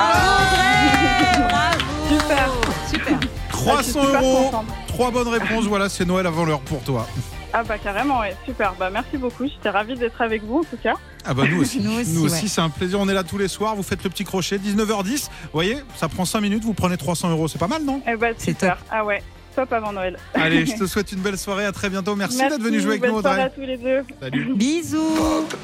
Bravo 1.48 1.78
Super. 2.08 2.48
Super. 2.88 3.20
Je 3.22 3.50
300 3.50 3.82
suis 3.82 3.92
super 3.92 4.22
euros, 4.22 4.50
trois 4.88 5.10
bonnes 5.10 5.28
réponses, 5.28 5.64
voilà, 5.66 5.88
c'est 5.88 6.04
Noël 6.04 6.26
avant 6.26 6.44
l'heure 6.44 6.60
pour 6.60 6.82
toi. 6.82 7.06
Ah 7.52 7.62
bah 7.64 7.78
carrément, 7.78 8.20
ouais, 8.20 8.34
super. 8.46 8.74
Bah 8.78 8.90
merci 8.90 9.16
beaucoup. 9.18 9.44
J'étais 9.46 9.70
ravie 9.70 9.94
d'être 9.94 10.20
avec 10.20 10.42
vous 10.44 10.60
en 10.60 10.64
tout 10.64 10.78
cas. 10.82 10.94
Ah 11.24 11.34
bah 11.34 11.44
nous 11.48 11.60
aussi, 11.60 11.80
Nous 11.80 11.98
aussi, 12.24 12.42
ouais. 12.44 12.48
c'est 12.48 12.60
un 12.60 12.70
plaisir, 12.70 12.98
on 12.98 13.08
est 13.08 13.14
là 13.14 13.22
tous 13.24 13.38
les 13.38 13.46
soirs, 13.48 13.76
vous 13.76 13.82
faites 13.84 14.02
le 14.02 14.10
petit 14.10 14.24
crochet, 14.24 14.56
19h10, 14.58 15.26
vous 15.26 15.48
voyez, 15.52 15.76
ça 15.96 16.08
prend 16.08 16.24
5 16.24 16.40
minutes, 16.40 16.64
vous 16.64 16.74
prenez 16.74 16.96
300 16.96 17.30
euros, 17.30 17.46
c'est 17.46 17.58
pas 17.58 17.68
mal 17.68 17.84
non? 17.84 18.00
Eh 18.08 18.16
bah 18.16 18.28
C'est 18.38 18.50
super. 18.52 18.78
Ah 18.90 19.04
ouais, 19.04 19.22
top 19.54 19.72
avant 19.72 19.92
Noël. 19.92 20.16
Allez, 20.34 20.66
je 20.66 20.74
te 20.76 20.86
souhaite 20.86 21.12
une 21.12 21.20
belle 21.20 21.38
soirée, 21.38 21.64
à 21.64 21.72
très 21.72 21.88
bientôt, 21.90 22.14
merci, 22.16 22.38
d'être 22.38 22.60
venu 22.60 22.80
jouer 22.80 22.90
avec 22.92 23.02
bonne 23.02 23.12
nous 23.12 23.20
soirée 23.20 23.42
à 23.42 23.46
Audrey. 23.46 23.54
tous 23.56 23.66
les 23.66 23.76
deux. 23.76 24.02
Salut. 24.20 24.54
Bisous. 24.54 24.98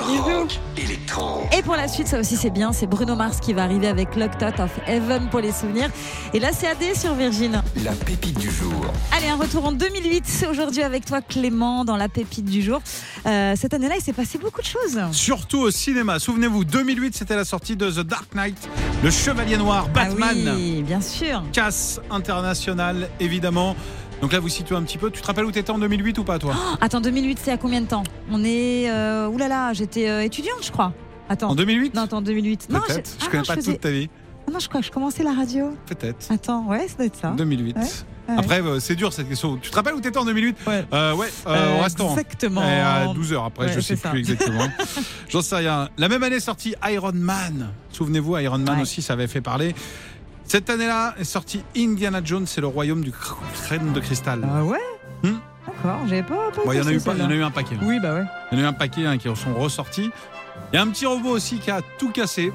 Rock, 0.01 0.59
électro. 0.77 1.43
Et 1.57 1.63
pour 1.63 1.77
la 1.77 1.89
suite, 1.89 2.07
ça 2.09 2.19
aussi 2.21 2.37
c'est 2.37 2.51
bien, 2.51 2.73
c'est 2.73 2.87
Bruno 2.87 3.15
Mars 3.17 3.41
qui 3.41 3.53
va 3.53 3.63
arriver 3.65 3.89
avec 3.89 4.15
Locked 4.17 4.43
Out 4.43 4.61
of 4.61 4.71
Heaven 4.87 5.29
pour 5.31 5.41
les 5.41 5.53
souvenirs. 5.53 5.91
Et 6.35 6.41
là 6.41 6.49
c'est 6.53 6.67
AD 6.67 6.95
sur 6.95 7.15
Virgin. 7.15 7.63
La 7.85 7.93
pépite 7.93 8.39
du 8.39 8.51
jour. 8.51 8.93
Allez, 9.17 9.29
un 9.29 9.37
retour 9.37 9.65
en 9.67 9.73
2008, 9.73 10.25
c'est 10.27 10.47
aujourd'hui 10.47 10.83
avec 10.83 11.05
toi 11.05 11.21
Clément 11.21 11.85
dans 11.85 11.97
la 11.97 12.09
pépite 12.09 12.45
du 12.45 12.63
jour. 12.63 12.81
Euh, 13.27 13.55
cette 13.57 13.75
année-là, 13.75 13.95
il 13.99 14.03
s'est 14.03 14.13
passé 14.13 14.39
beaucoup 14.39 14.61
de 14.61 14.67
choses. 14.67 14.99
Surtout 15.13 15.59
au 15.61 15.71
cinéma, 15.71 16.19
souvenez-vous, 16.19 16.65
2008 16.65 17.17
c'était 17.17 17.37
la 17.37 17.45
sortie 17.45 17.77
de 17.77 17.91
The 17.91 18.01
Dark 18.01 18.35
Knight, 18.35 18.57
le 19.03 19.11
Chevalier 19.11 19.57
Noir, 19.57 19.89
Batman, 19.89 20.37
Ah 20.49 20.55
oui, 20.57 20.83
bien 20.83 21.01
sûr. 21.01 21.43
casse 21.53 22.01
internationale 22.11 23.09
évidemment. 23.21 23.77
Donc 24.21 24.33
là 24.33 24.41
vous 24.41 24.49
situez 24.49 24.75
un 24.75 24.83
petit 24.83 24.99
peu, 24.99 25.11
tu 25.11 25.21
te 25.21 25.27
rappelles 25.27 25.45
où 25.45 25.53
t'étais 25.53 25.71
en 25.71 25.79
2008 25.79 26.19
ou 26.19 26.25
pas 26.25 26.39
toi 26.39 26.55
Attends, 26.81 27.01
2008, 27.01 27.39
c'est 27.43 27.53
à 27.53 27.57
combien 27.57 27.81
de 27.81 27.87
temps 27.87 28.03
On 28.33 28.43
est. 28.45 28.91
Euh, 28.91 29.29
oulala, 29.29 29.73
j'étais 29.73 30.09
euh, 30.09 30.23
étudiante, 30.25 30.59
je 30.63 30.71
crois. 30.73 30.93
Attends. 31.29 31.51
En 31.51 31.55
2008 31.55 31.95
Non, 31.95 32.03
attends, 32.03 32.21
2008. 32.23 32.69
Non, 32.71 32.81
Peut-être, 32.81 33.11
ah 33.21 33.25
je 33.25 33.31
connais 33.31 33.39
non, 33.43 33.47
pas 33.47 33.55
faisais- 33.55 33.73
toute 33.73 33.81
ta 33.83 33.91
vie, 33.91 34.09
Ah 34.47 34.51
non, 34.51 34.59
je 34.59 34.69
crois 34.69 34.81
que 34.81 34.87
je 34.87 34.91
commençais 34.93 35.23
la 35.23 35.33
radio. 35.33 35.71
peut-être. 35.87 36.27
Attends, 36.33 36.67
ouais, 36.67 36.89
ça 36.89 36.97
doit 36.97 37.07
être 37.07 37.17
ça. 37.17 37.31
2008. 37.37 37.77
Ouais, 37.77 37.83
ouais. 37.83 38.35
Après, 38.39 38.61
euh, 38.63 38.81
c'est 38.81 38.95
dur 38.97 39.13
cette 39.13 39.29
question. 39.29 39.57
Tu 39.59 39.71
te 39.71 39.77
rappelles 39.77 39.95
où 39.95 40.01
t'étais 40.01 40.19
en 40.19 40.25
2008 40.25 40.57
Ouais. 40.67 40.85
Euh, 40.93 41.15
ouais, 41.15 41.29
euh, 41.47 41.51
Euh, 41.55 41.79
au 41.79 41.83
restaurant. 41.83 42.13
Exactement. 42.13 42.63
Et 42.63 42.81
à 42.81 43.07
12h 43.15 43.45
après, 43.47 43.67
Ouais, 43.67 43.73
je 43.73 43.81
sais 43.81 43.97
ça. 43.97 44.09
plus 44.11 44.19
exactement. 44.21 44.67
J'en 45.29 45.43
sais 45.43 45.57
rien. 45.57 45.89
La 45.99 46.09
même 46.09 46.23
année 46.23 46.37
est 46.37 46.41
sorti 46.41 46.75
Iron 46.91 47.13
Man. 47.15 47.69
Souvenez-vous, 47.93 48.37
Iron 48.39 48.59
Man 48.59 48.81
aussi, 48.81 49.01
ça 49.03 49.13
avait 49.15 49.27
fait 49.29 49.41
parler. 49.43 49.75
Cette 50.49 50.71
année-là 50.71 51.15
est 51.19 51.25
sorti 51.25 51.63
Indiana 51.77 52.21
Jones, 52.25 52.47
c'est 52.47 52.61
le 52.61 52.67
royaume 52.67 53.03
du 53.03 53.11
cr- 53.11 53.37
crâne 53.67 53.93
de 53.93 54.01
cristal. 54.01 54.47
Ah 54.51 54.65
ouais 54.65 54.79
Hmm. 55.23 55.35
D'accord, 55.67 55.99
j'avais 56.09 56.23
pas. 56.23 56.51
pas 56.55 56.63
Bon, 56.65 56.73
il 56.73 56.79
y 56.79 56.81
en 56.81 56.87
a 56.87 56.93
eu 56.93 56.95
pensé 56.95 57.05
pas, 57.07 57.13
il 57.15 57.19
y 57.19 57.23
en 57.23 57.25
a 57.25 57.29
celle-là. 57.29 57.35
eu 57.35 57.43
un 57.45 57.51
paquet. 57.51 57.77
Oui, 57.83 57.99
bah 58.01 58.15
ouais. 58.15 58.25
Il 58.53 58.59
y 58.59 58.61
en 58.61 58.65
a 58.65 58.67
eu 58.67 58.69
un 58.69 58.73
paquet 58.73 59.05
hein, 59.05 59.19
qui 59.19 59.29
en 59.29 59.35
sont 59.35 59.53
ressortis. 59.55 60.11
Il 60.73 60.77
y 60.77 60.79
a 60.79 60.83
un 60.83 60.87
petit 60.89 61.07
robot 61.07 61.31
aussi 61.31 61.59
qui 61.59 61.71
a 61.71 61.81
tout 61.99 62.11
cassé. 62.11 62.53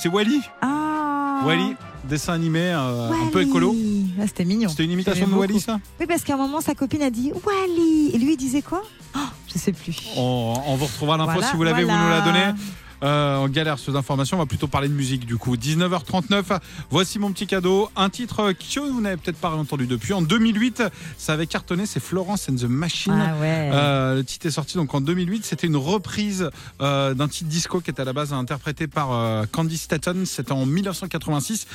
C'est 0.00 0.08
Wally. 0.08 0.40
Ah 0.62 1.42
Wally, 1.44 1.74
dessin 2.04 2.32
animé 2.34 2.60
euh, 2.72 3.10
un 3.10 3.26
peu 3.32 3.42
écolo. 3.42 3.74
Ah, 4.20 4.26
C'était 4.26 4.44
mignon. 4.44 4.68
C'était 4.70 4.84
une 4.84 4.92
imitation 4.92 5.26
de 5.26 5.34
Wally, 5.34 5.60
ça? 5.60 5.78
Oui, 6.00 6.06
parce 6.06 6.22
qu'à 6.22 6.34
un 6.34 6.38
moment, 6.38 6.60
sa 6.60 6.74
copine 6.74 7.02
a 7.02 7.10
dit 7.10 7.32
Wally. 7.44 8.12
Et 8.14 8.18
lui, 8.18 8.32
il 8.34 8.36
disait 8.36 8.62
quoi? 8.62 8.82
Oh, 9.16 9.18
Je 9.52 9.58
sais 9.58 9.72
plus. 9.72 9.96
on, 10.16 10.54
on 10.66 10.76
vous 10.76 10.86
retrouvera 10.86 11.16
l'info 11.16 11.32
Voilà, 11.32 11.46
si 11.48 11.56
vous 11.56 11.64
l'avez, 11.64 11.82
vous 11.82 11.90
voilà. 11.90 12.04
nous 12.04 12.10
la 12.10 12.20
donnez. 12.20 12.58
Euh, 13.02 13.36
on 13.36 13.48
galère 13.48 13.78
sur 13.78 13.92
ces 13.92 13.98
informations, 13.98 14.36
on 14.36 14.40
va 14.40 14.46
plutôt 14.46 14.66
parler 14.66 14.88
de 14.88 14.94
musique 14.94 15.24
du 15.26 15.36
coup. 15.36 15.56
19h39, 15.56 16.58
voici 16.90 17.18
mon 17.18 17.32
petit 17.32 17.46
cadeau. 17.46 17.90
Un 17.96 18.10
titre 18.10 18.52
que 18.52 18.80
vous 18.80 19.00
n'avez 19.00 19.16
peut-être 19.16 19.36
pas 19.38 19.50
entendu 19.50 19.86
depuis. 19.86 20.12
En 20.12 20.22
2008, 20.22 20.82
ça 21.16 21.32
avait 21.34 21.46
cartonné, 21.46 21.86
c'est 21.86 22.00
Florence 22.00 22.48
and 22.48 22.56
the 22.56 22.64
Machine. 22.64 23.12
Ah 23.14 23.34
ouais. 23.40 23.70
Euh, 23.72 24.14
le 24.16 24.24
titre 24.24 24.46
est 24.46 24.50
sorti 24.50 24.76
donc 24.76 24.92
en 24.94 25.00
2008. 25.00 25.44
C'était 25.44 25.66
une 25.66 25.76
reprise 25.76 26.50
euh, 26.80 27.14
d'un 27.14 27.28
titre 27.28 27.48
disco 27.50 27.80
qui 27.80 27.90
était 27.90 28.02
à 28.02 28.04
la 28.04 28.12
base 28.12 28.32
interprété 28.32 28.86
par 28.88 29.12
euh, 29.12 29.44
Candy 29.50 29.76
Staton. 29.78 30.24
C'était 30.24 30.52
en 30.52 30.66
1986. 30.66 31.66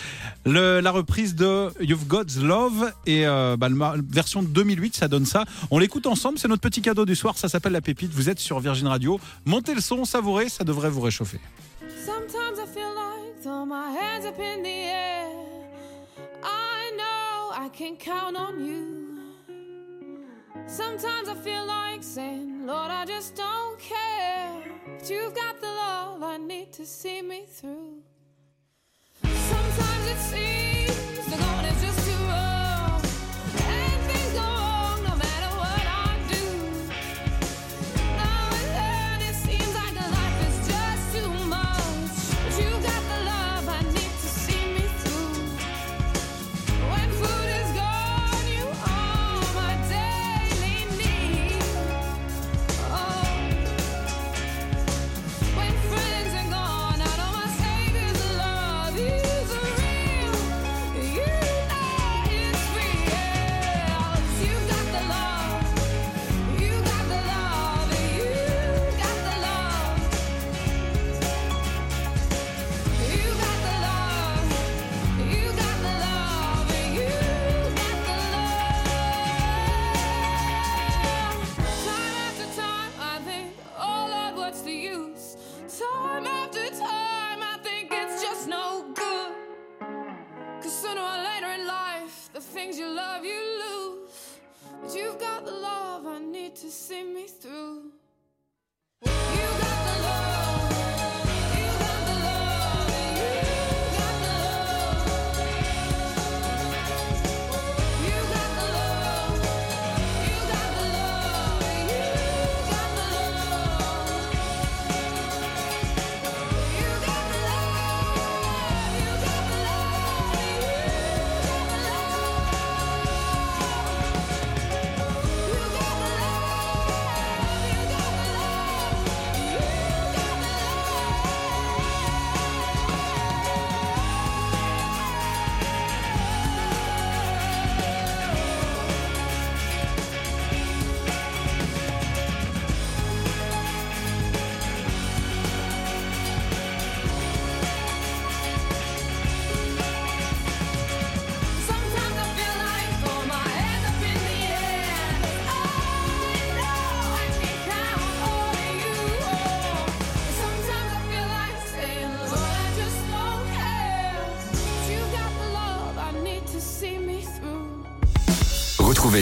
Le- 0.45 0.79
la 0.81 0.91
reprise 0.91 1.35
de 1.35 1.69
You've 1.81 2.05
Got 2.07 2.25
the 2.25 2.41
Love 2.41 2.91
et 3.05 3.23
bah, 3.25 3.69
le 3.69 3.75
ma- 3.75 3.95
version 4.09 4.43
2008, 4.43 4.95
ça 4.95 5.07
donne 5.07 5.25
ça. 5.25 5.45
On 5.71 5.79
l'écoute 5.79 6.05
ensemble. 6.07 6.37
C'est 6.37 6.47
notre 6.47 6.61
petit 6.61 6.81
cadeau 6.81 7.05
du 7.05 7.15
soir. 7.15 7.37
Ça 7.37 7.47
s'appelle 7.47 7.73
la 7.73 7.81
pépite. 7.81 8.11
Vous 8.13 8.29
êtes 8.29 8.39
sur 8.39 8.59
Virgin 8.59 8.87
Radio. 8.87 9.19
Montez 9.45 9.73
le 9.73 9.81
son, 9.81 10.03
savourez. 10.05 10.49
Ça 10.49 10.63
devrait 10.63 10.89
vous 10.89 10.99
réchauffer. 11.01 11.12
Sometimes 11.13 12.57
I 12.57 12.65
feel 12.65 12.91
like 12.95 13.37
throw 13.39 13.65
my 13.65 13.91
hands 13.91 14.25
up 14.25 14.39
in 14.39 14.63
the 14.63 14.69
air. 14.69 15.29
I 16.41 16.91
know 16.97 17.51
I 17.53 17.69
can 17.71 17.97
count 17.97 18.35
on 18.35 18.65
you. 18.65 19.19
Sometimes 20.65 21.29
I 21.29 21.35
feel 21.35 21.65
like 21.67 22.01
saying, 22.01 22.65
Lord, 22.65 22.89
I 22.89 23.05
just 23.05 23.35
don't 23.35 23.77
care. 23.79 24.63
But 24.97 25.07
you've 25.07 25.35
got 25.35 25.61
the 25.61 25.67
love 25.67 26.23
I 26.23 26.37
need 26.37 26.73
to 26.73 26.85
see 26.85 27.21
me 27.21 27.45
through. 27.47 28.01
Sometimes 29.21 30.07
it 30.07 30.17
seems 30.17 31.25
the 31.29 31.37
going 31.37 31.65
is 31.65 31.81
just 31.83 32.02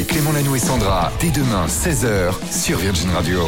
Clément 0.06 0.32
Lanoux 0.32 0.56
et 0.56 0.60
Sandra 0.60 1.12
dès 1.20 1.32
demain 1.32 1.66
16h 1.68 2.34
sur 2.52 2.78
Virgin 2.78 3.10
Radio. 3.12 3.42